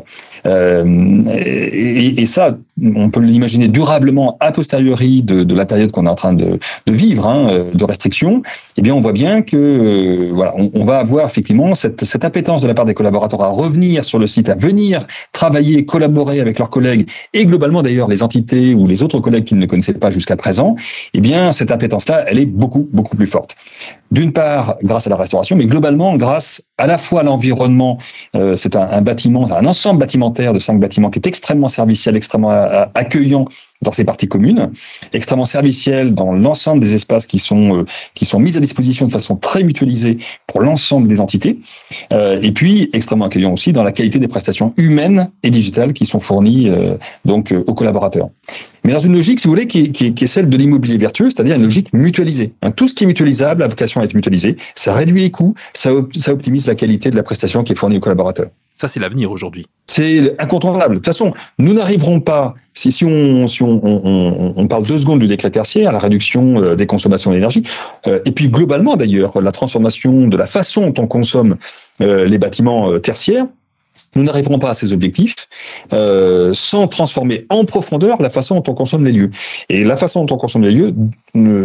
Et, 0.45 2.21
et, 2.21 2.25
ça, 2.25 2.57
on 2.83 3.09
peut 3.09 3.19
l'imaginer 3.19 3.67
durablement 3.67 4.37
a 4.39 4.51
posteriori 4.51 5.23
de, 5.23 5.53
la 5.53 5.65
période 5.65 5.91
qu'on 5.91 6.05
est 6.05 6.09
en 6.09 6.15
train 6.15 6.33
de, 6.33 6.59
vivre, 6.87 7.27
hein, 7.27 7.47
euh, 7.49 7.71
de 7.73 7.83
restriction. 7.83 8.41
Eh 8.77 8.81
bien, 8.81 8.95
on 8.95 8.99
voit 8.99 9.13
bien 9.13 9.41
que 9.41 9.57
euh, 9.57 10.29
voilà, 10.31 10.53
on, 10.57 10.71
on, 10.73 10.85
va 10.85 10.99
avoir 10.99 11.25
effectivement 11.25 11.73
cette, 11.73 12.03
cette 12.05 12.25
appétence 12.25 12.61
de 12.61 12.67
la 12.67 12.73
part 12.73 12.85
des 12.85 12.93
collaborateurs 12.93 13.43
à 13.43 13.49
revenir 13.49 14.05
sur 14.05 14.19
le 14.19 14.27
site, 14.27 14.49
à 14.49 14.55
venir 14.55 15.05
travailler, 15.31 15.85
collaborer 15.85 16.39
avec 16.39 16.59
leurs 16.59 16.69
collègues 16.69 17.09
et 17.33 17.45
globalement 17.45 17.81
d'ailleurs 17.81 18.07
les 18.07 18.23
entités 18.23 18.73
ou 18.73 18.87
les 18.87 19.03
autres 19.03 19.19
collègues 19.19 19.45
qu'ils 19.45 19.59
ne 19.59 19.65
connaissaient 19.65 19.93
pas 19.93 20.09
jusqu'à 20.09 20.35
présent. 20.35 20.75
Eh 21.13 21.21
bien, 21.21 21.51
cette 21.51 21.71
appétence-là, 21.71 22.25
elle 22.27 22.39
est 22.39 22.45
beaucoup 22.45 22.87
beaucoup 22.91 23.15
plus 23.15 23.27
forte. 23.27 23.55
D'une 24.11 24.33
part, 24.33 24.75
grâce 24.83 25.07
à 25.07 25.09
la 25.09 25.15
restauration, 25.15 25.55
mais 25.55 25.65
globalement 25.65 26.17
grâce 26.17 26.61
à 26.77 26.85
la 26.85 26.97
fois 26.97 27.21
à 27.21 27.23
l'environnement. 27.23 27.97
Euh, 28.35 28.57
c'est 28.57 28.75
un, 28.75 28.81
un 28.81 29.01
bâtiment, 29.01 29.49
un 29.51 29.65
ensemble 29.65 30.01
bâtimentaire 30.01 30.51
de 30.53 30.59
cinq 30.59 30.79
bâtiments 30.79 31.09
qui 31.09 31.19
est 31.19 31.27
extrêmement 31.27 31.69
serviciel, 31.69 32.17
extrêmement 32.17 32.51
euh, 32.51 32.85
accueillant 32.93 33.45
dans 33.81 33.91
ces 33.91 34.03
parties 34.03 34.27
communes, 34.27 34.71
extrêmement 35.13 35.45
serviciel 35.45 36.13
dans 36.13 36.33
l'ensemble 36.33 36.81
des 36.81 36.93
espaces 36.93 37.25
qui 37.25 37.39
sont 37.39 37.79
euh, 37.79 37.85
qui 38.13 38.25
sont 38.25 38.39
mis 38.39 38.57
à 38.57 38.59
disposition 38.59 39.07
de 39.07 39.11
façon 39.11 39.35
très 39.35 39.63
mutualisée 39.63 40.17
pour 40.47 40.61
l'ensemble 40.61 41.07
des 41.07 41.19
entités, 41.19 41.59
euh, 42.13 42.39
et 42.41 42.51
puis 42.51 42.89
extrêmement 42.93 43.25
accueillant 43.25 43.53
aussi 43.53 43.73
dans 43.73 43.83
la 43.83 43.91
qualité 43.91 44.19
des 44.19 44.27
prestations 44.27 44.73
humaines 44.77 45.31
et 45.43 45.49
digitales 45.49 45.93
qui 45.93 46.05
sont 46.05 46.19
fournies 46.19 46.69
euh, 46.69 46.95
donc 47.25 47.53
aux 47.67 47.73
collaborateurs. 47.73 48.29
Mais 48.83 48.93
dans 48.93 48.99
une 48.99 49.13
logique, 49.13 49.39
si 49.39 49.47
vous 49.47 49.53
voulez, 49.53 49.67
qui, 49.67 49.91
qui, 49.91 50.13
qui 50.13 50.23
est 50.23 50.27
celle 50.27 50.49
de 50.49 50.57
l'immobilier 50.57 50.97
vertueux, 50.97 51.29
c'est-à-dire 51.29 51.55
une 51.55 51.63
logique 51.63 51.93
mutualisée. 51.93 52.53
Hein, 52.63 52.71
tout 52.71 52.87
ce 52.87 52.95
qui 52.95 53.03
est 53.03 53.07
mutualisable 53.07 53.61
a 53.61 53.67
vocation 53.67 54.01
à 54.01 54.05
être 54.05 54.15
mutualisé. 54.15 54.57
Ça 54.73 54.95
réduit 54.95 55.21
les 55.21 55.31
coûts, 55.31 55.53
ça, 55.73 55.91
ça 56.15 56.33
optimise 56.33 56.67
la 56.67 56.75
qualité 56.75 57.11
de 57.11 57.15
la 57.15 57.23
prestation 57.23 57.63
qui 57.63 57.73
est 57.73 57.75
fournie 57.75 57.97
aux 57.97 58.01
collaborateurs. 58.01 58.49
Ça, 58.81 58.87
c'est 58.87 58.99
l'avenir 58.99 59.31
aujourd'hui. 59.31 59.67
C'est 59.85 60.35
incontournable. 60.41 60.95
De 60.95 60.97
toute 60.97 61.05
façon, 61.05 61.35
nous 61.59 61.73
n'arriverons 61.73 62.19
pas, 62.19 62.55
si, 62.73 62.91
si, 62.91 63.05
on, 63.05 63.47
si 63.47 63.61
on, 63.61 64.57
on, 64.57 64.67
parle 64.67 64.87
deux 64.87 64.97
secondes 64.97 65.19
du 65.19 65.27
décret 65.27 65.51
tertiaire, 65.51 65.91
la 65.91 65.99
réduction 65.99 66.55
euh, 66.57 66.75
des 66.75 66.87
consommations 66.87 67.31
d'énergie, 67.31 67.61
euh, 68.07 68.21
et 68.25 68.31
puis 68.31 68.49
globalement 68.49 68.95
d'ailleurs, 68.95 69.39
la 69.39 69.51
transformation 69.51 70.27
de 70.27 70.35
la 70.35 70.47
façon 70.47 70.89
dont 70.89 71.03
on 71.03 71.05
consomme 71.05 71.57
euh, 72.01 72.25
les 72.25 72.39
bâtiments 72.39 72.97
tertiaires, 72.97 73.45
nous 74.15 74.23
n'arriverons 74.23 74.57
pas 74.57 74.71
à 74.71 74.73
ces 74.73 74.93
objectifs 74.93 75.35
sans 76.53 76.87
transformer 76.87 77.45
en 77.49 77.65
profondeur 77.65 78.19
la 78.19 78.31
façon 78.31 78.55
dont 78.55 78.71
on 78.71 78.73
consomme 78.73 79.05
les 79.05 79.11
lieux. 79.11 79.29
Et 79.69 79.83
la 79.83 79.95
façon 79.95 80.25
dont 80.25 80.33
on 80.33 80.39
consomme 80.39 80.63
les 80.63 80.71
lieux, 80.71 80.95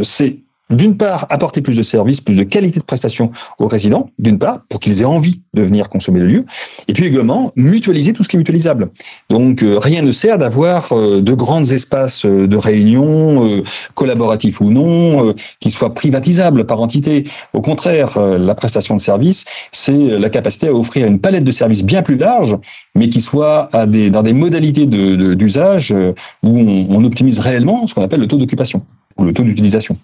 c'est 0.02 0.36
d'une 0.70 0.96
part, 0.96 1.26
apporter 1.30 1.62
plus 1.62 1.76
de 1.76 1.82
services, 1.82 2.20
plus 2.20 2.36
de 2.36 2.42
qualité 2.42 2.80
de 2.80 2.84
prestation 2.84 3.30
aux 3.58 3.68
résidents, 3.68 4.10
d'une 4.18 4.38
part, 4.38 4.62
pour 4.68 4.80
qu'ils 4.80 5.02
aient 5.02 5.06
envie 5.06 5.40
de 5.54 5.62
venir 5.62 5.88
consommer 5.88 6.20
le 6.20 6.26
lieu, 6.26 6.44
et 6.88 6.92
puis 6.92 7.04
également 7.04 7.52
mutualiser 7.56 8.12
tout 8.12 8.22
ce 8.24 8.28
qui 8.28 8.36
est 8.36 8.38
mutualisable. 8.38 8.90
Donc, 9.30 9.62
euh, 9.62 9.78
rien 9.78 10.02
ne 10.02 10.10
sert 10.10 10.38
d'avoir 10.38 10.92
euh, 10.92 11.20
de 11.20 11.34
grands 11.34 11.64
espaces 11.64 12.26
euh, 12.26 12.48
de 12.48 12.56
réunion, 12.56 13.62
collaboratifs 13.94 14.60
ou 14.60 14.70
non, 14.70 15.34
qui 15.60 15.70
soient 15.70 15.94
privatisables 15.94 16.66
par 16.66 16.80
entité. 16.80 17.24
Au 17.52 17.60
contraire, 17.60 18.18
la 18.18 18.54
prestation 18.54 18.94
de 18.94 19.00
service, 19.00 19.44
c'est 19.72 20.18
la 20.18 20.28
capacité 20.30 20.68
à 20.68 20.74
offrir 20.74 21.06
une 21.06 21.20
palette 21.20 21.44
de 21.44 21.50
services 21.50 21.84
bien 21.84 22.02
plus 22.02 22.16
large, 22.16 22.56
mais 22.94 23.08
qui 23.08 23.20
soit 23.20 23.68
à 23.72 23.86
des, 23.86 24.10
dans 24.10 24.22
des 24.22 24.32
modalités 24.32 24.86
d'usage 24.86 25.94
où 26.42 26.58
on 26.58 27.04
optimise 27.04 27.38
réellement 27.38 27.86
ce 27.86 27.94
qu'on 27.94 28.02
appelle 28.02 28.20
le 28.20 28.26
taux 28.26 28.38
d'occupation 28.38 28.82
ou 29.18 29.24
le 29.24 29.32
taux 29.32 29.42
d'utilisation. 29.42 29.94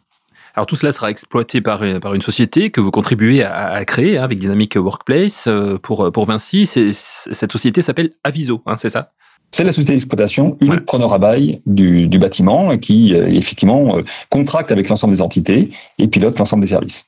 Alors 0.55 0.67
tout 0.67 0.77
cela 0.77 0.93
sera 0.93 1.11
exploité 1.11 1.61
par, 1.61 1.83
par 2.01 2.15
une 2.15 2.23
société 2.23 2.71
que 2.71 2.81
vous 2.81 2.91
contribuez 2.91 3.43
à, 3.43 3.71
à 3.71 3.85
créer 3.85 4.19
hein, 4.19 4.25
avec 4.25 4.39
Dynamic 4.39 4.77
Workplace 4.77 5.47
euh, 5.49 5.79
pour, 5.79 6.13
pour 6.13 6.27
Vinci. 6.27 6.67
Cette 6.67 7.53
société 7.53 7.81
s'appelle 7.81 8.11
Aviso, 8.25 8.63
hein, 8.67 8.77
c'est 8.77 8.91
ça? 8.91 9.13
C'est 9.55 9.65
la 9.65 9.73
société 9.73 9.93
d'exploitation 9.93 10.57
unique 10.63 10.73
ouais. 10.73 10.81
preneur 10.81 11.13
à 11.13 11.19
bail 11.19 11.61
du, 11.67 12.09
du 12.09 12.19
bâtiment 12.19 12.79
qui, 12.79 13.15
euh, 13.15 13.27
effectivement, 13.29 13.99
euh, 13.99 14.03
contracte 14.31 14.73
avec 14.73 14.89
l'ensemble 14.89 15.13
des 15.13 15.21
entités 15.21 15.69
et 15.99 16.09
pilote 16.09 16.39
l'ensemble 16.39 16.63
des 16.63 16.69
services. 16.69 17.05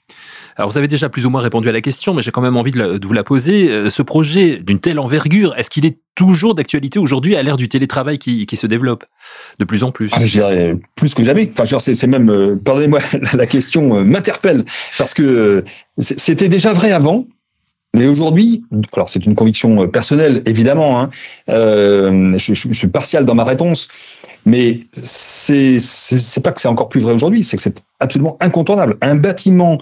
Alors 0.57 0.71
vous 0.71 0.77
avez 0.77 0.87
déjà 0.87 1.09
plus 1.09 1.25
ou 1.25 1.31
moins 1.31 1.41
répondu 1.41 1.71
à 1.71 1.73
la 1.73 1.81
question, 1.81 2.13
mais 2.13 2.21
j'ai 2.21 2.31
quand 2.31 2.43
même 2.43 2.59
envie 2.59 2.71
de, 2.71 2.79
la, 2.79 2.99
de 2.99 3.07
vous 3.07 3.15
la 3.15 3.25
poser. 3.25 3.71
Euh, 3.71 3.89
ce 3.89 4.03
projet 4.03 4.63
d'une 4.63 4.79
telle 4.79 4.99
envergure, 4.99 5.55
est-ce 5.57 5.71
qu'il 5.71 5.87
est 5.87 6.01
toujours 6.15 6.55
d'actualité 6.55 6.99
aujourd'hui 6.99 7.37
à 7.37 7.43
l'ère 7.43 7.57
du 7.57 7.69
télétravail 7.69 8.19
qui, 8.19 8.47
qui, 8.47 8.57
se 8.57 8.67
développe 8.67 9.05
de 9.59 9.65
plus 9.65 9.83
en 9.83 9.91
plus 9.91 10.11
ah, 10.13 10.25
Je 10.25 10.33
dirais 10.33 10.77
plus 10.95 11.15
que 11.15 11.25
jamais. 11.25 11.51
Enfin, 11.59 11.79
c'est 11.79 12.07
même, 12.07 12.31
euh, 12.31 12.57
pardonnez-moi, 12.57 13.01
la 13.35 13.47
question 13.47 13.97
euh, 13.97 14.05
m'interpelle 14.05 14.65
parce 14.99 15.15
que 15.15 15.23
euh, 15.23 15.63
c'était 15.99 16.49
déjà 16.49 16.73
vrai 16.73 16.93
avant. 16.93 17.27
Mais 17.97 18.09
aujourd'hui, 18.09 18.65
alors 18.93 19.09
c'est 19.09 19.25
une 19.25 19.37
conviction 19.37 19.87
personnelle 19.87 20.43
évidemment, 20.47 21.01
hein, 21.01 21.11
je, 21.47 22.53
suis 22.73 22.89
partial 22.89 23.25
dans 23.25 23.37
ma 23.37 23.45
réponse, 23.45 23.87
mais 24.45 24.81
c'est 24.91 25.79
pas 26.43 26.51
que 26.51 26.61
c'est 26.61 26.67
encore 26.67 26.89
plus 26.89 27.01
vrai 27.01 27.13
aujourd'hui, 27.13 27.45
c'est 27.45 27.57
que 27.57 27.63
c'est 27.63 27.81
absolument 28.01 28.37
incontournable. 28.41 28.97
Un 29.01 29.15
bâtiment 29.15 29.79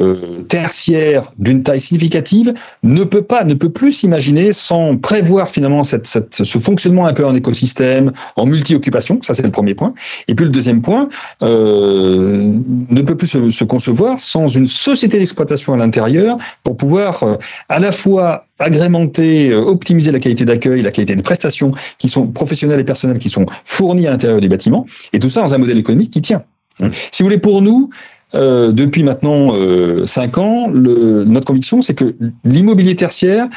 euh, 0.00 0.42
tertiaire 0.48 1.32
d'une 1.38 1.62
taille 1.62 1.80
significative 1.80 2.54
ne 2.82 3.04
peut 3.04 3.22
pas, 3.22 3.44
ne 3.44 3.52
peut 3.52 3.68
plus 3.68 3.92
s'imaginer 3.92 4.52
sans 4.52 4.96
prévoir 4.96 5.48
finalement 5.50 5.84
cette, 5.84 6.06
cette, 6.06 6.42
ce 6.42 6.58
fonctionnement 6.58 7.06
un 7.06 7.12
peu 7.12 7.26
en 7.26 7.34
écosystème, 7.34 8.12
en 8.36 8.46
multi-occupation. 8.46 9.18
Ça, 9.22 9.34
c'est 9.34 9.42
le 9.42 9.50
premier 9.50 9.74
point. 9.74 9.92
Et 10.28 10.34
puis 10.34 10.46
le 10.46 10.50
deuxième 10.50 10.80
point, 10.80 11.08
euh, 11.42 12.52
ne 12.88 13.02
peut 13.02 13.16
plus 13.16 13.26
se, 13.26 13.50
se, 13.50 13.64
concevoir 13.64 14.18
sans 14.18 14.46
une 14.46 14.66
société 14.66 15.18
d'exploitation 15.18 15.74
à 15.74 15.76
l'intérieur 15.76 16.38
pour 16.64 16.76
pouvoir 16.76 17.22
euh, 17.22 17.36
à 17.68 17.78
la 17.78 17.92
fois 17.92 18.46
agrémenter, 18.58 19.50
euh, 19.50 19.60
optimiser 19.60 20.10
la 20.10 20.20
qualité 20.20 20.44
d'accueil, 20.44 20.82
la 20.82 20.90
qualité 20.90 21.14
des 21.14 21.22
prestations 21.22 21.72
qui 21.98 22.08
sont 22.08 22.26
professionnelles 22.26 22.80
et 22.80 22.84
personnelles 22.84 23.18
qui 23.18 23.28
sont 23.28 23.46
fournies 23.64 24.06
à 24.06 24.10
l'intérieur 24.10 24.40
des 24.40 24.48
bâtiments, 24.48 24.86
et 25.12 25.18
tout 25.18 25.28
ça 25.28 25.42
dans 25.42 25.52
un 25.52 25.58
modèle 25.58 25.78
économique 25.78 26.12
qui 26.12 26.22
tient. 26.22 26.42
Mmh. 26.80 26.88
Si 27.10 27.22
vous 27.22 27.26
voulez, 27.26 27.38
pour 27.38 27.60
nous, 27.60 27.90
euh, 28.34 28.72
depuis 28.72 29.02
maintenant 29.02 29.54
euh, 29.54 30.06
cinq 30.06 30.38
ans, 30.38 30.68
le, 30.68 31.24
notre 31.24 31.46
conviction, 31.46 31.82
c'est 31.82 31.94
que 31.94 32.14
l'immobilier 32.44 32.96
tertiaire 32.96 33.48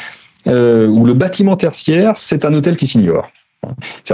euh, 0.48 0.88
ou 0.88 1.06
le 1.06 1.14
bâtiment 1.14 1.56
tertiaire, 1.56 2.16
c'est 2.16 2.46
un 2.46 2.54
hôtel 2.54 2.78
qui 2.78 2.88
s'ignore. 2.88 3.30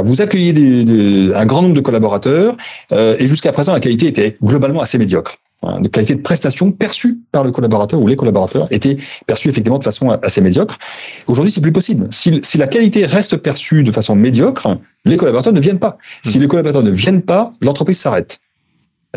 Vous 0.02 0.22
accueillez 0.22 0.54
des, 0.54 0.84
des, 0.86 1.34
un 1.34 1.46
grand 1.46 1.62
nombre 1.62 1.76
de 1.76 1.82
collaborateurs 1.82 2.56
euh, 2.94 3.18
et 3.20 3.28
jusqu'à 3.28 3.52
présent, 3.52 3.74
la 3.74 3.82
qualité 3.82 4.08
était 4.08 4.38
globalement 4.42 4.82
assez 4.82 4.98
médiocre. 4.98 5.38
La 5.64 5.74
hein, 5.74 5.82
qualité 5.92 6.16
de 6.16 6.22
prestation 6.22 6.72
perçue 6.72 7.20
par 7.32 7.44
le 7.44 7.52
collaborateur 7.52 8.00
ou 8.00 8.08
les 8.08 8.16
collaborateurs 8.16 8.68
était 8.72 8.98
perçue 9.28 9.50
effectivement 9.50 9.78
de 9.78 9.84
façon 9.84 10.10
assez 10.10 10.42
médiocre. 10.42 10.80
Aujourd'hui, 11.28 11.52
c'est 11.52 11.62
plus 11.62 11.72
possible. 11.72 12.08
Si, 12.10 12.40
si, 12.42 12.58
la 12.58 12.66
qualité 12.66 13.06
reste 13.06 13.38
perçue 13.38 13.84
de 13.84 13.92
façon 13.92 14.16
médiocre, 14.16 14.80
les 15.06 15.18
collaborateurs 15.18 15.54
ne 15.54 15.60
viennent 15.60 15.80
pas. 15.80 15.98
Si 16.24 16.38
mmh. 16.38 16.42
les 16.42 16.48
collaborateurs 16.48 16.84
ne 16.84 16.92
viennent 16.92 17.22
pas, 17.22 17.54
l'entreprise 17.62 18.00
s'arrête. 18.00 18.40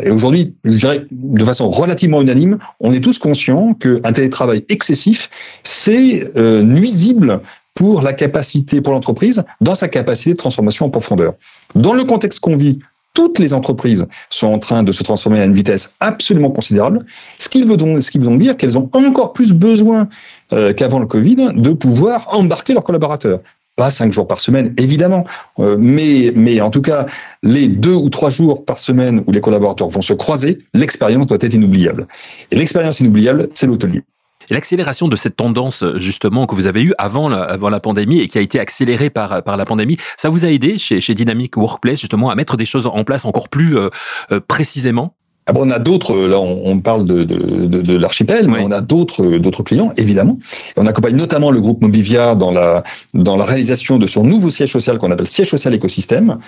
Et 0.03 0.11
aujourd'hui, 0.11 0.55
je 0.65 0.71
dirais 0.71 1.05
de 1.09 1.43
façon 1.43 1.69
relativement 1.69 2.21
unanime, 2.21 2.57
on 2.79 2.93
est 2.93 2.99
tous 2.99 3.17
conscients 3.17 3.73
qu'un 3.73 4.11
télétravail 4.11 4.65
excessif, 4.69 5.29
c'est 5.63 6.29
euh, 6.35 6.63
nuisible 6.63 7.41
pour 7.75 8.01
la 8.01 8.13
capacité, 8.13 8.81
pour 8.81 8.93
l'entreprise, 8.93 9.43
dans 9.61 9.75
sa 9.75 9.87
capacité 9.87 10.31
de 10.31 10.37
transformation 10.37 10.85
en 10.85 10.89
profondeur. 10.89 11.33
Dans 11.75 11.93
le 11.93 12.03
contexte 12.03 12.39
qu'on 12.39 12.57
vit, 12.57 12.79
toutes 13.13 13.39
les 13.39 13.53
entreprises 13.53 14.05
sont 14.29 14.47
en 14.47 14.59
train 14.59 14.83
de 14.83 14.91
se 14.91 15.01
transformer 15.01 15.39
à 15.39 15.45
une 15.45 15.53
vitesse 15.53 15.95
absolument 16.01 16.51
considérable, 16.51 17.05
ce 17.39 17.47
qui 17.47 17.63
veut 17.63 17.77
donc, 17.77 18.01
ce 18.03 18.11
qui 18.11 18.19
veut 18.19 18.25
donc 18.25 18.39
dire 18.39 18.57
qu'elles 18.57 18.77
ont 18.77 18.89
encore 18.93 19.33
plus 19.33 19.53
besoin 19.53 20.09
euh, 20.51 20.73
qu'avant 20.73 20.99
le 20.99 21.07
Covid 21.07 21.53
de 21.55 21.73
pouvoir 21.73 22.27
embarquer 22.31 22.73
leurs 22.73 22.83
collaborateurs 22.83 23.39
pas 23.75 23.89
cinq 23.89 24.11
jours 24.11 24.27
par 24.27 24.39
semaine, 24.39 24.73
évidemment, 24.77 25.25
euh, 25.59 25.75
mais, 25.79 26.31
mais 26.35 26.61
en 26.61 26.69
tout 26.69 26.81
cas, 26.81 27.05
les 27.43 27.67
deux 27.67 27.93
ou 27.93 28.09
trois 28.09 28.29
jours 28.29 28.65
par 28.65 28.77
semaine 28.77 29.23
où 29.27 29.31
les 29.31 29.41
collaborateurs 29.41 29.89
vont 29.89 30.01
se 30.01 30.13
croiser, 30.13 30.59
l'expérience 30.73 31.27
doit 31.27 31.37
être 31.41 31.53
inoubliable. 31.53 32.07
Et 32.51 32.55
l'expérience 32.55 32.99
inoubliable, 32.99 33.47
c'est 33.53 33.67
l'hôtelier. 33.67 34.03
L'accélération 34.49 35.07
de 35.07 35.15
cette 35.15 35.35
tendance, 35.35 35.83
justement, 35.95 36.45
que 36.45 36.53
vous 36.53 36.67
avez 36.67 36.83
eue 36.83 36.93
avant 36.97 37.29
la, 37.29 37.41
avant 37.41 37.69
la 37.69 37.79
pandémie 37.79 38.19
et 38.19 38.27
qui 38.27 38.37
a 38.37 38.41
été 38.41 38.59
accélérée 38.59 39.09
par, 39.09 39.43
par 39.43 39.57
la 39.57 39.65
pandémie, 39.65 39.97
ça 40.17 40.29
vous 40.29 40.45
a 40.45 40.49
aidé 40.49 40.77
chez, 40.77 41.01
chez 41.01 41.15
Dynamic 41.15 41.57
Workplace, 41.57 41.99
justement, 41.99 42.29
à 42.29 42.35
mettre 42.35 42.55
des 42.55 42.65
choses 42.65 42.85
en 42.85 43.03
place 43.03 43.25
encore 43.25 43.49
plus 43.49 43.77
euh, 43.77 43.89
euh 44.31 44.39
précisément? 44.39 45.15
Ah 45.47 45.53
bon, 45.53 45.67
on 45.67 45.69
a 45.69 45.77
d'autres, 45.77 46.15
là 46.15 46.39
on, 46.39 46.61
on, 46.65 46.79
parle 46.79 47.05
de, 47.05 47.23
de, 47.23 47.65
de, 47.65 47.81
de 47.81 47.97
l'archipel, 47.97 48.47
mais 48.47 48.61
on 48.61 48.71
a 48.71 48.81
d'autres 48.81 49.37
d'autres 49.37 49.61
clients, 49.61 49.93
évidemment. 49.95 50.39
Et 50.75 50.79
on 50.79 50.87
accompagne 50.87 51.15
notamment 51.15 51.51
le 51.51 51.61
groupe 51.61 51.83
Mobivia 51.83 52.33
dans 52.33 52.49
la, 52.49 52.83
dans 53.13 53.35
la 53.35 53.45
réalisation 53.45 53.97
de 53.97 54.07
son 54.07 54.23
nouveau 54.23 54.49
siège 54.49 54.71
social 54.71 54.97
qu'on 54.97 55.11
appelle 55.11 55.27
siège 55.27 55.51
social 55.51 55.75
écosystème. 55.75 56.39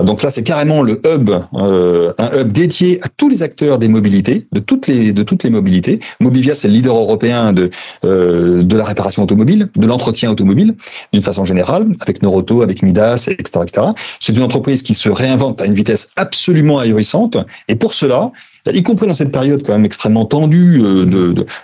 Donc 0.00 0.22
là, 0.22 0.30
c'est 0.30 0.44
carrément 0.44 0.82
le 0.82 1.00
hub, 1.04 1.30
euh, 1.54 2.12
un 2.18 2.30
hub 2.38 2.52
dédié 2.52 3.00
à 3.02 3.08
tous 3.08 3.28
les 3.28 3.42
acteurs 3.42 3.80
des 3.80 3.88
mobilités, 3.88 4.46
de 4.52 4.60
toutes 4.60 4.86
les, 4.86 5.12
de 5.12 5.22
toutes 5.24 5.42
les 5.42 5.50
mobilités. 5.50 5.98
Mobivia, 6.20 6.54
c'est 6.54 6.68
le 6.68 6.74
leader 6.74 6.96
européen 6.96 7.52
de, 7.52 7.70
euh, 8.04 8.62
de 8.62 8.76
la 8.76 8.84
réparation 8.84 9.24
automobile, 9.24 9.68
de 9.74 9.86
l'entretien 9.88 10.30
automobile, 10.30 10.76
d'une 11.12 11.22
façon 11.22 11.44
générale, 11.44 11.88
avec 12.02 12.22
Noroto, 12.22 12.62
avec 12.62 12.84
Midas, 12.84 13.26
etc. 13.36 13.64
etc. 13.64 13.86
C'est 14.20 14.36
une 14.36 14.44
entreprise 14.44 14.84
qui 14.84 14.94
se 14.94 15.08
réinvente 15.08 15.60
à 15.60 15.66
une 15.66 15.74
vitesse 15.74 16.10
absolument 16.14 16.78
ahurissante. 16.78 17.36
Et 17.66 17.74
pour 17.74 17.94
cela, 17.94 18.30
y 18.72 18.82
compris 18.82 19.06
dans 19.06 19.14
cette 19.14 19.32
période 19.32 19.62
quand 19.64 19.72
même 19.72 19.84
extrêmement 19.84 20.24
tendue 20.24 20.80
euh, 20.82 21.04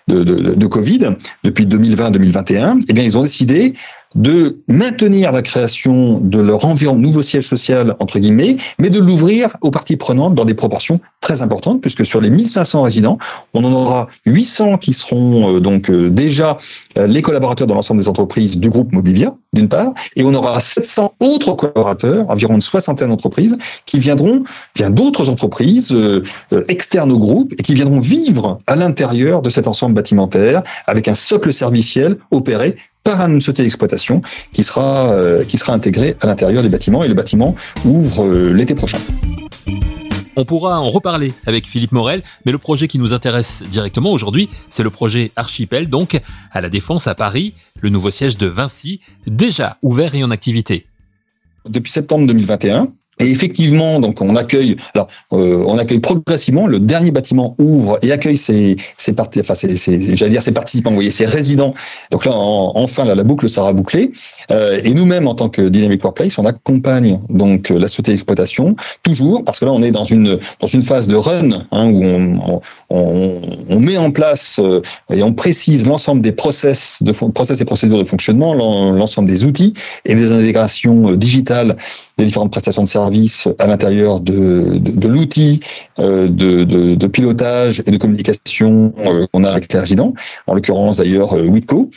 de, 0.09 0.67
Covid, 0.67 1.17
depuis 1.45 1.67
2020-2021, 1.67 2.83
eh 2.89 2.93
bien, 2.93 3.03
ils 3.03 3.17
ont 3.17 3.23
décidé 3.23 3.75
de 4.15 4.59
maintenir 4.67 5.31
la 5.31 5.43
création 5.43 6.19
de 6.19 6.41
leur 6.41 6.65
environnement, 6.65 7.01
nouveau 7.01 7.23
siège 7.23 7.49
social, 7.49 7.95
entre 8.01 8.19
guillemets, 8.19 8.57
mais 8.79 8.91
de 8.91 8.99
l'ouvrir 8.99 9.57
aux 9.63 9.71
parties 9.71 9.97
prenantes 9.97 10.35
dans 10.35 10.45
des 10.45 10.55
proportions 10.55 11.01
très 11.21 11.43
importantes, 11.43 11.81
puisque 11.81 12.05
sur 12.05 12.21
les 12.21 12.31
1500 12.31 12.83
résidents, 12.83 13.19
on 13.55 13.65
en 13.65 13.73
aura 13.73 14.09
800 14.27 14.79
qui 14.79 14.93
seront 14.93 15.57
euh, 15.57 15.61
donc 15.61 15.91
euh, 15.91 16.11
déjà 16.11 16.59
euh, 16.99 17.07
les 17.07 17.23
collaborateurs 17.23 17.67
dans 17.67 17.75
l'ensemble 17.75 18.01
des 18.01 18.09
entreprises 18.09 18.57
du 18.57 18.69
groupe 18.69 18.93
Mobilia, 18.93 19.35
d'une 19.53 19.69
part, 19.69 19.93
et 20.17 20.25
on 20.25 20.35
aura 20.35 20.59
700 20.59 21.15
autres 21.21 21.55
collaborateurs, 21.55 22.29
environ 22.31 22.55
une 22.55 22.61
soixantaine 22.61 23.11
d'entreprises, 23.11 23.57
qui 23.87 23.99
viendront 23.99 24.43
bien 24.75 24.91
d'autres 24.91 25.29
entreprises 25.29 25.97
externes 26.69 27.11
au 27.11 27.19
groupe 27.19 27.53
et 27.59 27.63
qui 27.63 27.75
viendront 27.75 27.99
vivre 27.99 28.59
à 28.67 28.77
l'intérieur 28.77 29.43
de 29.43 29.51
cet 29.51 29.67
ensemble 29.67 29.95
bâtimentaire 29.95 30.63
avec 30.87 31.09
un 31.09 31.15
socle 31.15 31.53
serviciel 31.53 32.17
opéré 32.31 32.77
par 33.17 33.29
une 33.29 33.41
société 33.41 33.65
d'exploitation 33.65 34.23
qui 34.53 34.63
sera, 34.63 35.13
euh, 35.13 35.45
qui 35.45 35.59
sera 35.59 35.73
intégrée 35.73 36.17
à 36.21 36.27
l'intérieur 36.27 36.63
des 36.63 36.69
bâtiments 36.69 37.03
et 37.03 37.09
le 37.09 37.15
bâtiment 37.15 37.57
ouvre 37.85 38.25
euh, 38.25 38.53
l'été 38.53 38.75
prochain. 38.75 38.99
On 40.37 40.45
pourra 40.45 40.81
en 40.81 40.89
reparler 40.89 41.35
avec 41.45 41.67
Philippe 41.67 41.91
Morel, 41.91 42.23
mais 42.47 42.53
le 42.53 42.59
projet 42.59 42.87
qui 42.87 42.99
nous 43.01 43.13
intéresse 43.13 43.65
directement 43.69 44.13
aujourd'hui, 44.13 44.49
c'est 44.69 44.85
le 44.85 44.91
projet 44.91 45.33
Archipel, 45.35 45.89
donc 45.89 46.21
à 46.53 46.61
la 46.61 46.69
Défense 46.69 47.09
à 47.09 47.17
Paris, 47.17 47.53
le 47.81 47.89
nouveau 47.89 48.13
siège 48.13 48.37
de 48.37 48.47
Vinci, 48.47 49.01
déjà 49.27 49.77
ouvert 49.83 50.15
et 50.15 50.23
en 50.23 50.31
activité. 50.31 50.87
Depuis 51.69 51.91
septembre 51.91 52.27
2021, 52.29 52.93
et 53.21 53.31
effectivement, 53.31 54.01
donc 54.01 54.21
on 54.21 54.35
accueille, 54.35 54.77
alors 54.95 55.09
euh, 55.33 55.63
on 55.67 55.79
accueille 55.79 56.01
progressivement. 56.01 56.67
Le 56.67 56.81
dernier 56.81 57.11
bâtiment 57.11 57.55
ouvre 57.59 57.99
et 58.03 58.13
accueille 58.13 58.39
ses, 58.39 58.77
ses 58.97 59.13
parties, 59.13 59.41
enfin 59.41 59.55
ses, 59.55 59.77
ses 59.77 60.17
j'allais 60.17 60.33
dire 60.33 60.43
ses 60.43 60.53
participants, 60.53 60.91
vous 60.91 60.97
voyez, 60.97 61.11
ses 61.11 61.27
résidents. 61.27 61.75
Donc 62.11 62.25
là, 62.25 62.33
en, 62.33 62.73
enfin, 62.77 63.05
là, 63.05 63.15
la 63.15 63.23
boucle 63.23 63.49
sera 63.49 63.73
bouclée. 63.73 64.11
Euh, 64.51 64.81
et 64.83 64.95
nous-mêmes, 64.95 65.29
en 65.29 65.35
tant 65.35 65.49
que 65.49 65.69
Dynamic 65.69 66.03
Workplace, 66.03 66.39
on 66.39 66.47
accompagne 66.47 67.21
donc 67.29 67.69
la 67.69 67.87
société 67.87 68.13
d'exploitation 68.13 68.75
toujours, 69.03 69.45
parce 69.45 69.61
que 69.61 69.67
là, 69.67 69.73
on 69.73 69.83
est 69.83 69.93
dans 69.93 70.05
une 70.05 70.39
dans 70.61 70.67
une 70.67 70.83
phase 70.83 71.07
de 71.07 71.17
run 71.17 71.51
hein, 71.71 71.91
où 71.91 72.03
on, 72.05 72.61
on, 72.91 73.41
on, 73.69 73.81
met 73.81 73.97
en 73.97 74.11
place 74.11 74.61
euh, 74.63 74.81
et 75.13 75.23
on 75.23 75.33
précise 75.33 75.87
l'ensemble 75.87 76.23
des 76.23 76.33
process 76.33 77.03
de 77.03 77.13
process 77.13 77.61
et 77.61 77.65
procédures 77.65 77.99
de 77.99 78.05
fonctionnement, 78.05 78.55
l'ensemble 78.55 79.29
des 79.29 79.45
outils 79.45 79.75
et 80.05 80.15
des 80.15 80.33
intégrations 80.33 81.11
euh, 81.11 81.17
digitales 81.17 81.77
des 82.21 82.27
différentes 82.27 82.53
prestations 82.53 82.83
de 82.83 82.89
services 82.89 83.49
à 83.59 83.67
l'intérieur 83.67 84.21
de, 84.21 84.79
de, 84.79 84.91
de 84.91 85.09
l'outil 85.09 85.61
euh, 85.99 86.29
de, 86.29 86.65
de, 86.65 87.07
pilotage 87.07 87.81
et 87.81 87.91
de 87.91 87.97
communication 87.97 88.93
euh, 89.05 89.27
qu'on 89.33 89.43
a 89.45 89.51
avec 89.51 89.73
les 89.73 89.81
résidents, 89.81 90.15
en 90.47 90.55
l'occurrence 90.55 90.99
d'ailleurs 90.99 91.35
euh, 91.35 91.47
Witco, 91.47 91.91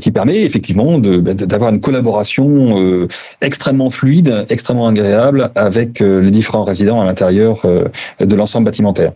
qui 0.00 0.10
permet 0.12 0.42
effectivement 0.42 0.98
bah, 0.98 1.34
d'avoir 1.34 1.70
une 1.70 1.80
collaboration 1.80 3.08
extrêmement 3.40 3.90
fluide, 3.90 4.46
extrêmement 4.50 4.88
agréable 4.88 5.50
avec 5.54 6.00
les 6.00 6.30
différents 6.30 6.64
résidents 6.64 7.00
à 7.00 7.04
l'intérieur 7.04 7.62
de 8.20 8.34
l'ensemble 8.34 8.66
bâtimentaire. 8.66 9.12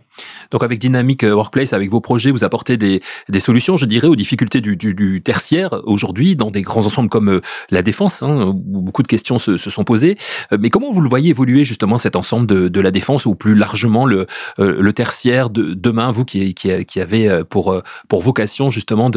Donc 0.52 0.62
avec 0.62 0.78
Dynamic 0.78 1.25
Workplace, 1.25 1.73
avec 1.73 1.90
vos 1.90 2.00
projets, 2.00 2.30
vous 2.30 2.44
apportez 2.44 2.76
des, 2.76 3.00
des 3.28 3.40
solutions, 3.40 3.76
je 3.76 3.87
dirais, 3.87 4.06
aux 4.06 4.16
difficultés 4.16 4.61
du, 4.61 4.76
du, 4.76 5.23
tertiaire 5.23 5.80
aujourd'hui 5.85 6.37
dans 6.37 6.50
des 6.50 6.62
grands 6.62 6.87
ensembles 6.87 7.09
comme 7.09 7.40
la 7.71 7.82
défense, 7.82 8.23
hein, 8.23 8.47
où 8.47 8.52
beaucoup 8.52 9.02
de 9.02 9.09
questions 9.09 9.38
se, 9.38 9.56
se, 9.56 9.71
sont 9.71 9.85
posées. 9.85 10.16
Mais 10.59 10.71
comment 10.71 10.92
vous 10.92 11.00
le 11.00 11.09
voyez 11.09 11.30
évoluer 11.30 11.64
justement 11.64 11.99
cet 11.99 12.16
ensemble 12.16 12.47
de, 12.47 12.68
de 12.68 12.80
la 12.80 12.90
défense 12.90 13.26
ou 13.26 13.35
plus 13.35 13.54
largement 13.54 14.06
le, 14.06 14.26
le 14.59 14.92
tertiaire 14.92 15.50
de 15.50 15.75
demain, 15.75 16.12
vous 16.12 16.25
qui, 16.25 16.54
qui, 16.54 16.85
qui 16.85 17.00
avez 17.00 17.42
pour, 17.49 17.80
pour 18.09 18.23
vocation 18.23 18.71
justement 18.71 19.11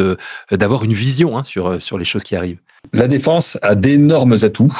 d'avoir 0.51 0.83
une 0.83 0.93
vision 0.93 1.37
hein, 1.37 1.43
sur, 1.43 1.81
sur 1.81 1.97
les 1.97 2.05
choses 2.05 2.23
qui 2.23 2.35
arrivent? 2.35 2.59
La 2.93 3.07
défense 3.07 3.57
a 3.61 3.75
d'énormes 3.75 4.37
atouts 4.41 4.73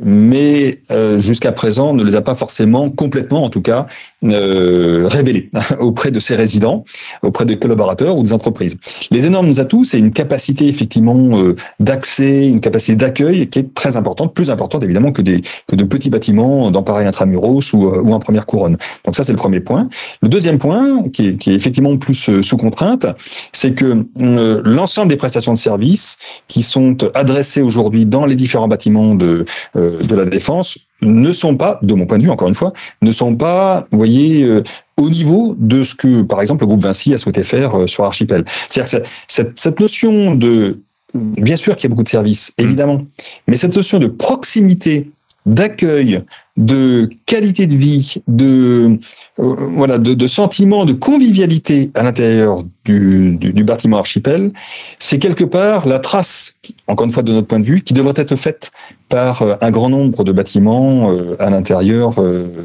mais 0.00 0.80
euh, 0.90 1.18
jusqu'à 1.18 1.52
présent 1.52 1.94
ne 1.94 2.04
les 2.04 2.14
a 2.14 2.20
pas 2.20 2.34
forcément 2.34 2.90
complètement, 2.90 3.44
en 3.44 3.50
tout 3.50 3.62
cas, 3.62 3.86
euh, 4.24 5.06
révélés 5.06 5.50
auprès 5.78 6.10
de 6.10 6.20
ses 6.20 6.36
résidents, 6.36 6.84
auprès 7.22 7.46
des 7.46 7.58
collaborateurs 7.58 8.16
ou 8.16 8.22
des 8.22 8.34
entreprises. 8.34 8.76
Les 9.10 9.24
énormes 9.24 9.54
atouts, 9.56 9.84
c'est 9.84 9.98
une 9.98 10.10
capacité 10.10 10.68
effectivement 10.68 11.38
euh, 11.38 11.56
d'accès, 11.80 12.46
une 12.46 12.60
capacité 12.60 12.96
d'accueil 12.96 13.48
qui 13.48 13.60
est 13.60 13.74
très 13.74 13.96
importante, 13.96 14.34
plus 14.34 14.50
importante 14.50 14.84
évidemment 14.84 15.12
que 15.12 15.22
des 15.22 15.40
que 15.66 15.76
de 15.76 15.84
petits 15.84 16.10
bâtiments 16.10 16.70
dans 16.70 16.82
pareil 16.82 17.06
intramuros 17.06 17.72
ou, 17.72 18.12
en 18.12 18.18
première 18.18 18.44
couronne. 18.44 18.76
Donc 19.04 19.16
ça 19.16 19.24
c'est 19.24 19.32
le 19.32 19.38
premier 19.38 19.60
point. 19.60 19.88
Le 20.20 20.28
deuxième 20.28 20.58
point, 20.58 21.04
qui 21.12 21.28
est, 21.28 21.36
qui 21.36 21.50
est 21.50 21.54
effectivement 21.54 21.96
plus 21.96 22.42
sous 22.42 22.56
contrainte, 22.56 23.06
c'est 23.52 23.72
que 23.72 24.06
l'ensemble 24.16 25.08
des 25.08 25.16
prestations 25.16 25.52
de 25.52 25.58
services 25.58 26.18
qui 26.48 26.62
sont 26.62 26.96
adressées 27.14 27.37
aujourd'hui 27.62 28.06
dans 28.06 28.26
les 28.26 28.36
différents 28.36 28.68
bâtiments 28.68 29.14
de, 29.14 29.44
euh, 29.76 30.02
de 30.02 30.14
la 30.14 30.24
défense 30.24 30.78
ne 31.02 31.32
sont 31.32 31.56
pas, 31.56 31.78
de 31.82 31.94
mon 31.94 32.06
point 32.06 32.18
de 32.18 32.24
vue, 32.24 32.30
encore 32.30 32.48
une 32.48 32.54
fois, 32.54 32.72
ne 33.02 33.12
sont 33.12 33.34
pas, 33.36 33.86
vous 33.90 33.98
voyez, 33.98 34.44
euh, 34.44 34.62
au 34.96 35.10
niveau 35.10 35.54
de 35.58 35.82
ce 35.84 35.94
que, 35.94 36.22
par 36.22 36.40
exemple, 36.40 36.62
le 36.62 36.68
groupe 36.68 36.82
Vinci 36.82 37.14
a 37.14 37.18
souhaité 37.18 37.42
faire 37.42 37.78
euh, 37.78 37.86
sur 37.86 38.04
Archipel. 38.04 38.44
C'est-à-dire 38.68 39.00
que 39.00 39.06
cette, 39.28 39.58
cette 39.58 39.80
notion 39.80 40.34
de, 40.34 40.80
bien 41.14 41.56
sûr 41.56 41.76
qu'il 41.76 41.84
y 41.84 41.86
a 41.86 41.90
beaucoup 41.90 42.02
de 42.02 42.08
services, 42.08 42.52
mmh. 42.58 42.62
évidemment, 42.64 43.02
mais 43.46 43.56
cette 43.56 43.76
notion 43.76 43.98
de 43.98 44.08
proximité 44.08 45.10
d'accueil, 45.46 46.22
de 46.58 47.08
qualité 47.24 47.66
de 47.68 47.74
vie, 47.76 48.16
de 48.26 48.98
euh, 49.38 49.54
voilà, 49.76 49.98
de, 49.98 50.26
sentiment 50.26 50.84
de 50.84 50.92
convivialité 50.92 51.92
à 51.94 52.02
l'intérieur 52.02 52.64
du, 52.84 53.36
du, 53.36 53.64
bâtiment 53.64 53.98
archipel, 53.98 54.50
c'est 54.98 55.20
quelque 55.20 55.44
part 55.44 55.86
la 55.86 56.00
trace, 56.00 56.54
encore 56.88 57.06
une 57.06 57.12
fois 57.12 57.22
de 57.22 57.32
notre 57.32 57.46
point 57.46 57.60
de 57.60 57.64
vue, 57.64 57.82
qui 57.82 57.94
devrait 57.94 58.14
être 58.16 58.34
faite 58.34 58.72
par 59.08 59.42
euh, 59.42 59.54
un 59.60 59.70
grand 59.70 59.88
nombre 59.88 60.24
de 60.24 60.32
bâtiments 60.32 61.12
euh, 61.12 61.36
à 61.38 61.50
l'intérieur, 61.50 62.14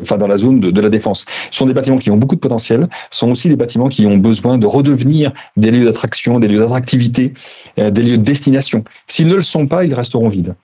enfin 0.02 0.18
dans 0.18 0.28
la 0.28 0.38
zone 0.38 0.60
de, 0.60 0.72
de, 0.72 0.82
la 0.82 0.90
défense. 0.90 1.26
Ce 1.52 1.60
sont 1.60 1.68
des 1.68 1.74
bâtiments 1.74 1.98
qui 1.98 2.10
ont 2.10 2.18
beaucoup 2.18 2.36
de 2.36 2.40
potentiel, 2.40 2.90
sont 3.12 3.30
aussi 3.30 3.48
des 3.48 3.56
bâtiments 3.56 3.90
qui 3.90 4.08
ont 4.08 4.18
besoin 4.18 4.58
de 4.58 4.66
redevenir 4.66 5.32
des 5.56 5.70
lieux 5.70 5.86
d'attraction, 5.86 6.40
des 6.40 6.48
lieux 6.48 6.60
d'attractivité, 6.60 7.34
des 7.78 8.02
lieux 8.02 8.18
de 8.18 8.24
destination. 8.24 8.84
S'ils 9.06 9.28
ne 9.28 9.36
le 9.36 9.44
sont 9.44 9.68
pas, 9.68 9.84
ils 9.84 9.94
resteront 9.94 10.28
vides. 10.28 10.56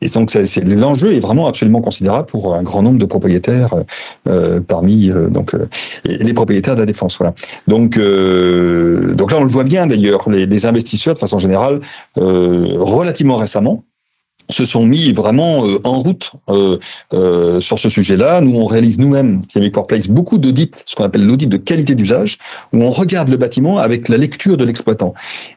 Et 0.00 0.08
donc 0.08 0.34
l'enjeu 0.66 1.14
est 1.14 1.20
vraiment 1.20 1.46
absolument 1.46 1.80
considérable 1.80 2.26
pour 2.26 2.54
un 2.54 2.63
grand 2.64 2.82
nombre 2.82 2.98
de 2.98 3.04
propriétaires 3.04 3.74
euh, 4.28 4.60
parmi 4.60 5.10
euh, 5.10 5.28
donc 5.28 5.54
euh, 5.54 5.68
les 6.04 6.34
propriétaires 6.34 6.74
de 6.74 6.80
la 6.80 6.86
défense. 6.86 7.16
Voilà. 7.18 7.34
Donc 7.68 7.98
donc 7.98 9.30
là 9.30 9.38
on 9.38 9.44
le 9.44 9.50
voit 9.50 9.64
bien 9.64 9.86
d'ailleurs 9.86 10.28
les, 10.28 10.66
investisseurs 10.66 11.14
de 11.14 11.18
façon 11.18 11.38
générale 11.38 11.80
relativement 12.16 13.36
récemment 13.36 13.84
se 14.50 14.64
sont 14.64 14.84
mis 14.84 15.12
vraiment 15.12 15.66
euh, 15.66 15.78
en 15.84 15.98
route 15.98 16.32
euh, 16.50 16.78
euh, 17.12 17.60
sur 17.60 17.78
ce 17.78 17.88
sujet-là. 17.88 18.40
Nous, 18.40 18.54
on 18.54 18.66
réalise 18.66 18.98
nous-mêmes, 18.98 19.42
TMI 19.46 19.72
Workplace, 19.74 20.08
beaucoup 20.08 20.38
d'audits, 20.38 20.70
ce 20.86 20.94
qu'on 20.94 21.04
appelle 21.04 21.26
l'audit 21.26 21.48
de 21.48 21.56
qualité 21.56 21.94
d'usage, 21.94 22.38
où 22.72 22.82
on 22.82 22.90
regarde 22.90 23.28
le 23.28 23.36
bâtiment 23.36 23.78
avec 23.78 24.08
la 24.08 24.16
lecture 24.16 24.56
de 24.56 24.64
l'exploitant. 24.64 25.14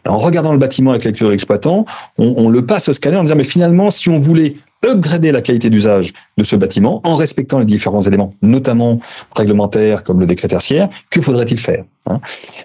En 0.07 0.17
regardant 0.17 0.53
le 0.53 0.57
bâtiment 0.57 0.91
avec 0.91 1.03
la 1.03 1.09
lecture 1.11 1.27
de 1.27 1.31
l'exploitant, 1.31 1.85
on, 2.17 2.33
on, 2.37 2.49
le 2.49 2.65
passe 2.65 2.87
au 2.89 2.93
scanner 2.93 3.17
en 3.17 3.23
disant, 3.23 3.35
mais 3.35 3.43
finalement, 3.43 3.89
si 3.89 4.09
on 4.09 4.19
voulait 4.19 4.55
upgrader 4.85 5.31
la 5.31 5.41
qualité 5.41 5.69
d'usage 5.69 6.13
de 6.37 6.43
ce 6.43 6.55
bâtiment 6.55 7.01
en 7.03 7.15
respectant 7.15 7.59
les 7.59 7.65
différents 7.65 8.01
éléments, 8.01 8.33
notamment 8.41 8.99
réglementaires 9.35 10.03
comme 10.03 10.19
le 10.19 10.25
décret 10.25 10.47
tertiaire, 10.47 10.89
que 11.09 11.21
faudrait-il 11.21 11.59
faire 11.59 11.83
hein? 12.05 12.19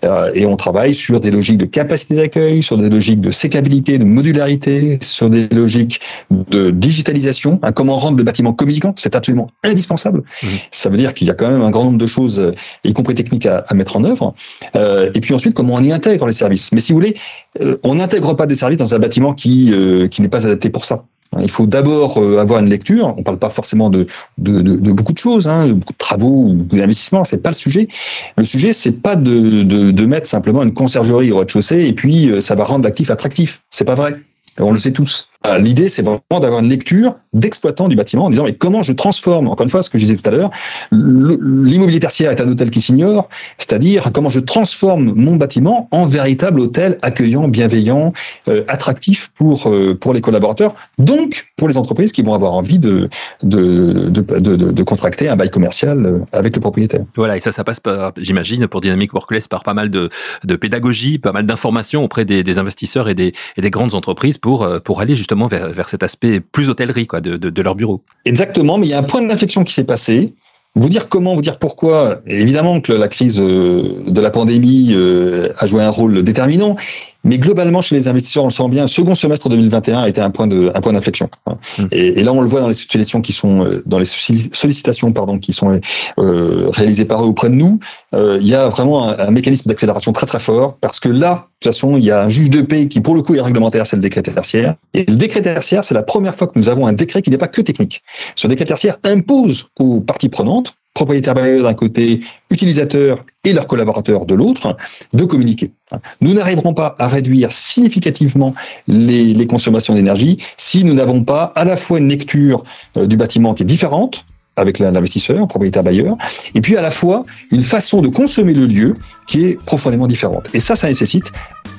Euh, 0.04 0.30
Et 0.34 0.46
on 0.46 0.56
travaille 0.56 0.94
sur 0.94 1.20
des 1.20 1.30
logiques 1.30 1.58
de 1.58 1.64
capacité 1.64 2.16
d'accueil, 2.16 2.62
sur 2.62 2.76
des 2.76 2.90
logiques 2.90 3.20
de 3.20 3.30
sécabilité, 3.30 3.98
de 3.98 4.04
modularité, 4.04 4.98
sur 5.00 5.30
des 5.30 5.48
logiques 5.48 6.00
de 6.30 6.70
digitalisation. 6.70 7.58
Hein, 7.62 7.72
comment 7.72 7.96
rendre 7.96 8.18
le 8.18 8.24
bâtiment 8.24 8.52
communicant 8.52 8.94
C'est 8.96 9.16
absolument 9.16 9.48
indispensable. 9.64 10.22
Mmh. 10.42 10.46
Ça 10.70 10.88
veut 10.90 10.98
dire 10.98 11.14
qu'il 11.14 11.26
y 11.26 11.30
a 11.30 11.34
quand 11.34 11.50
même 11.50 11.62
un 11.62 11.70
grand 11.70 11.84
nombre 11.84 11.98
de 11.98 12.06
choses, 12.06 12.40
euh, 12.40 12.52
y 12.84 12.92
compris 12.92 13.14
techniques, 13.14 13.46
à, 13.46 13.64
à 13.66 13.74
mettre 13.74 13.96
en 13.96 14.04
œuvre. 14.04 14.34
Euh, 14.76 15.10
et 15.14 15.20
puis 15.20 15.34
ensuite, 15.34 15.54
comment 15.54 15.74
on 15.74 15.82
y 15.82 15.92
intègre 15.92 16.26
les 16.26 16.32
services? 16.32 16.72
Mais 16.72 16.80
si 16.80 16.92
vous 16.92 16.98
voulez, 16.98 17.14
euh, 17.60 17.78
on 17.84 17.96
n'intègre 17.96 18.34
pas 18.34 18.46
des 18.46 18.54
services 18.54 18.78
dans 18.78 18.94
un 18.94 18.98
bâtiment 18.98 19.32
qui, 19.32 19.72
qui 20.10 20.22
n'est 20.22 20.28
pas 20.28 20.46
adapté 20.46 20.70
pour 20.70 20.84
ça. 20.84 21.04
Il 21.40 21.50
faut 21.50 21.66
d'abord 21.66 22.18
euh, 22.18 22.38
avoir 22.38 22.60
une 22.60 22.68
lecture. 22.68 23.14
On 23.16 23.20
ne 23.20 23.22
parle 23.22 23.38
pas 23.38 23.48
forcément 23.48 23.88
de, 23.88 24.06
beaucoup 24.38 25.12
de 25.12 25.18
choses, 25.18 25.48
hein, 25.48 25.66
de 25.66 25.72
beaucoup 25.72 25.92
de 25.92 25.98
travaux 25.98 26.46
ou 26.48 26.54
d'investissements. 26.54 27.24
C'est 27.24 27.42
pas 27.42 27.50
le 27.50 27.54
sujet. 27.54 27.88
Le 28.36 28.44
sujet, 28.44 28.72
c'est 28.72 29.00
pas 29.00 29.16
de, 29.16 29.62
de, 29.62 30.06
mettre 30.06 30.28
simplement 30.28 30.62
une 30.62 30.74
conciergerie 30.74 31.32
au 31.32 31.38
rez-de-chaussée 31.38 31.86
et 31.86 31.92
puis 31.94 32.28
euh, 32.28 32.40
ça 32.40 32.54
va 32.54 32.64
rendre 32.64 32.84
l'actif 32.84 33.10
attractif. 33.10 33.62
C'est 33.70 33.84
pas 33.84 33.94
vrai. 33.94 34.16
On 34.58 34.72
le 34.72 34.78
sait 34.78 34.92
tous. 34.92 35.30
Euh, 35.46 35.58
l'idée, 35.58 35.88
c'est 35.88 36.02
vraiment 36.02 36.20
d'avoir 36.30 36.60
une 36.60 36.68
lecture 36.68 37.16
d'exploitant 37.32 37.88
du 37.88 37.96
bâtiment 37.96 38.26
en 38.26 38.30
disant 38.30 38.44
mais 38.44 38.54
comment 38.54 38.82
je 38.82 38.92
transforme, 38.92 39.48
encore 39.48 39.64
une 39.64 39.70
fois, 39.70 39.82
ce 39.82 39.90
que 39.90 39.98
je 39.98 40.04
disais 40.04 40.16
tout 40.16 40.28
à 40.28 40.32
l'heure, 40.32 40.50
l'immobilier 40.92 41.98
tertiaire 41.98 42.30
est 42.30 42.40
un 42.40 42.48
hôtel 42.48 42.70
qui 42.70 42.80
s'ignore, 42.80 43.28
c'est-à-dire 43.58 44.12
comment 44.12 44.28
je 44.28 44.38
transforme 44.38 45.12
mon 45.14 45.36
bâtiment 45.36 45.88
en 45.90 46.04
véritable 46.04 46.60
hôtel 46.60 46.98
accueillant, 47.02 47.48
bienveillant, 47.48 48.12
euh, 48.48 48.64
attractif 48.68 49.32
pour 49.34 49.68
euh, 49.68 49.96
pour 49.98 50.14
les 50.14 50.20
collaborateurs, 50.20 50.74
donc 50.98 51.46
pour 51.56 51.68
les 51.68 51.76
entreprises 51.76 52.12
qui 52.12 52.22
vont 52.22 52.34
avoir 52.34 52.52
envie 52.52 52.78
de 52.78 53.08
de, 53.42 54.08
de, 54.10 54.20
de, 54.20 54.56
de 54.56 54.82
contracter 54.82 55.28
un 55.28 55.36
bail 55.36 55.50
commercial 55.50 56.24
avec 56.32 56.54
le 56.54 56.60
propriétaire. 56.60 57.04
Voilà, 57.16 57.36
et 57.36 57.40
ça, 57.40 57.50
ça 57.50 57.64
passe 57.64 57.80
par, 57.80 58.12
j'imagine, 58.16 58.66
pour 58.68 58.80
Dynamic 58.80 59.12
Workplace, 59.12 59.48
par 59.48 59.64
pas 59.64 59.74
mal 59.74 59.90
de, 59.90 60.10
de 60.44 60.56
pédagogie, 60.56 61.18
pas 61.18 61.32
mal 61.32 61.46
d'informations 61.46 62.04
auprès 62.04 62.24
des, 62.24 62.44
des 62.44 62.58
investisseurs 62.58 63.08
et 63.08 63.14
des, 63.14 63.32
et 63.56 63.60
des 63.62 63.70
grandes 63.70 63.94
entreprises 63.94 64.38
pour 64.38 64.68
pour 64.84 65.00
aller 65.00 65.16
justement 65.16 65.31
vers, 65.48 65.88
cet 65.88 66.02
aspect 66.02 66.40
plus 66.40 66.68
hôtellerie 66.68 67.06
quoi, 67.06 67.20
de, 67.20 67.36
de, 67.36 67.50
de 67.50 67.62
leur 67.62 67.74
bureau. 67.74 68.02
Exactement, 68.24 68.78
mais 68.78 68.86
il 68.86 68.90
y 68.90 68.94
a 68.94 68.98
un 68.98 69.02
point 69.02 69.22
d'inflexion 69.22 69.64
qui 69.64 69.72
s'est 69.72 69.84
passé. 69.84 70.34
Vous 70.74 70.88
dire 70.88 71.08
comment, 71.08 71.34
vous 71.34 71.42
dire 71.42 71.58
pourquoi. 71.58 72.22
Évidemment 72.26 72.80
que 72.80 72.92
la 72.92 73.08
crise 73.08 73.38
euh, 73.38 74.02
de 74.06 74.20
la 74.20 74.30
pandémie 74.30 74.92
euh, 74.92 75.48
a 75.58 75.66
joué 75.66 75.82
un 75.82 75.90
rôle 75.90 76.22
déterminant, 76.22 76.76
mais 77.24 77.38
globalement, 77.38 77.80
chez 77.80 77.94
les 77.94 78.08
investisseurs, 78.08 78.44
on 78.44 78.48
le 78.48 78.52
sent 78.52 78.68
bien, 78.68 78.82
le 78.82 78.88
second 78.88 79.14
semestre 79.14 79.48
2021 79.48 80.02
a 80.02 80.08
été 80.08 80.20
un 80.20 80.30
point 80.30 80.46
de 80.46 80.72
un 80.74 80.80
point 80.80 80.92
d'inflexion. 80.92 81.28
Mmh. 81.46 81.84
Et, 81.92 82.20
et, 82.20 82.24
là, 82.24 82.32
on 82.32 82.40
le 82.40 82.48
voit 82.48 82.60
dans 82.60 82.68
les 82.68 82.74
sollicitations 82.74 83.20
qui 83.20 83.32
sont 83.32 83.64
euh, 83.64 83.82
dans 83.86 83.98
les 83.98 84.04
sollicitations 84.04 85.12
pardon 85.12 85.38
qui 85.38 85.52
sont 85.52 85.78
euh, 86.18 86.68
réalisées 86.70 87.04
par 87.04 87.22
eux 87.22 87.26
auprès 87.26 87.48
de 87.48 87.54
nous. 87.54 87.78
Euh, 88.14 88.38
il 88.40 88.48
y 88.48 88.54
a 88.54 88.68
vraiment 88.68 89.08
un, 89.08 89.18
un 89.18 89.30
mécanisme 89.30 89.68
d'accélération 89.68 90.12
très 90.12 90.26
très 90.26 90.40
fort 90.40 90.76
parce 90.80 91.00
que 91.00 91.08
là, 91.08 91.48
de 91.62 91.68
toute 91.68 91.74
façon, 91.74 91.96
il 91.96 92.04
y 92.04 92.10
a 92.10 92.22
un 92.24 92.28
juge 92.28 92.50
de 92.50 92.60
paix 92.62 92.88
qui, 92.88 93.00
pour 93.00 93.14
le 93.14 93.22
coup, 93.22 93.36
est 93.36 93.40
réglementaire, 93.40 93.86
c'est 93.86 93.96
le 93.96 94.02
décret 94.02 94.22
tertiaire. 94.22 94.74
Et 94.94 95.04
le 95.04 95.14
décret 95.14 95.42
tertiaire, 95.42 95.84
c'est 95.84 95.94
la 95.94 96.02
première 96.02 96.34
fois 96.34 96.48
que 96.48 96.58
nous 96.58 96.68
avons 96.68 96.86
un 96.86 96.92
décret 96.92 97.22
qui 97.22 97.30
n'est 97.30 97.38
pas 97.38 97.48
que 97.48 97.60
technique. 97.60 98.02
Ce 98.34 98.48
décret 98.48 98.64
tertiaire 98.64 98.98
impose 99.04 99.68
aux 99.78 100.00
parties 100.00 100.28
prenantes 100.28 100.74
propriétaires 100.94 101.34
bailleurs 101.34 101.64
d'un 101.64 101.74
côté, 101.74 102.20
utilisateurs 102.50 103.24
et 103.44 103.52
leurs 103.52 103.66
collaborateurs 103.66 104.26
de 104.26 104.34
l'autre, 104.34 104.76
de 105.12 105.24
communiquer. 105.24 105.72
Nous 106.20 106.34
n'arriverons 106.34 106.74
pas 106.74 106.94
à 106.98 107.08
réduire 107.08 107.50
significativement 107.52 108.54
les, 108.88 109.46
consommations 109.46 109.94
d'énergie 109.94 110.38
si 110.56 110.84
nous 110.84 110.94
n'avons 110.94 111.24
pas 111.24 111.52
à 111.56 111.64
la 111.64 111.76
fois 111.76 111.98
une 111.98 112.08
lecture 112.08 112.64
euh, 112.96 113.06
du 113.06 113.16
bâtiment 113.16 113.54
qui 113.54 113.64
est 113.64 113.66
différente, 113.66 114.24
avec 114.56 114.78
l'investisseur, 114.78 115.48
propriétaire 115.48 115.82
bailleur, 115.82 116.16
et 116.54 116.60
puis 116.60 116.76
à 116.76 116.82
la 116.82 116.90
fois 116.90 117.24
une 117.50 117.62
façon 117.62 118.02
de 118.02 118.08
consommer 118.08 118.52
le 118.52 118.66
lieu 118.66 118.96
qui 119.26 119.44
est 119.44 119.64
profondément 119.64 120.06
différente. 120.06 120.48
Et 120.52 120.60
ça, 120.60 120.76
ça 120.76 120.88
nécessite 120.88 121.32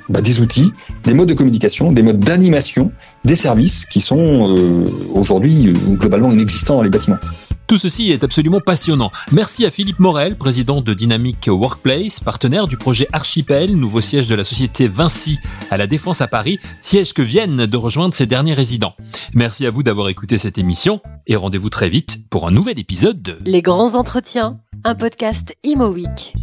bah, 0.09 0.21
des 0.21 0.41
outils, 0.41 0.71
des 1.03 1.13
modes 1.13 1.29
de 1.29 1.33
communication, 1.33 1.91
des 1.91 2.03
modes 2.03 2.19
d'animation, 2.19 2.91
des 3.25 3.35
services 3.35 3.85
qui 3.85 4.01
sont 4.01 4.49
euh, 4.49 4.85
aujourd'hui 5.13 5.69
euh, 5.69 5.73
globalement 5.95 6.31
inexistants 6.31 6.75
dans 6.75 6.83
les 6.83 6.89
bâtiments. 6.89 7.19
Tout 7.67 7.77
ceci 7.77 8.11
est 8.11 8.23
absolument 8.23 8.59
passionnant. 8.59 9.09
Merci 9.31 9.65
à 9.65 9.71
Philippe 9.71 9.99
Morel, 9.99 10.37
président 10.37 10.81
de 10.81 10.93
Dynamic 10.93 11.47
Workplace, 11.47 12.19
partenaire 12.19 12.67
du 12.67 12.77
projet 12.77 13.07
Archipel, 13.13 13.75
nouveau 13.75 14.01
siège 14.01 14.27
de 14.27 14.35
la 14.35 14.43
société 14.43 14.87
Vinci 14.87 15.39
à 15.71 15.77
la 15.77 15.87
Défense 15.87 16.21
à 16.21 16.27
Paris, 16.27 16.59
siège 16.81 17.13
que 17.13 17.21
viennent 17.21 17.65
de 17.65 17.77
rejoindre 17.77 18.13
ses 18.13 18.25
derniers 18.25 18.53
résidents. 18.53 18.95
Merci 19.33 19.65
à 19.65 19.71
vous 19.71 19.81
d'avoir 19.81 20.09
écouté 20.09 20.37
cette 20.37 20.57
émission 20.57 21.01
et 21.25 21.35
rendez-vous 21.35 21.69
très 21.69 21.89
vite 21.89 22.29
pour 22.29 22.47
un 22.47 22.51
nouvel 22.51 22.79
épisode 22.79 23.21
de 23.21 23.37
Les 23.45 23.61
grands 23.61 23.95
entretiens, 23.95 24.57
un 24.83 24.95
podcast 24.95 25.55
Imo 25.63 25.87
Week. 25.87 26.33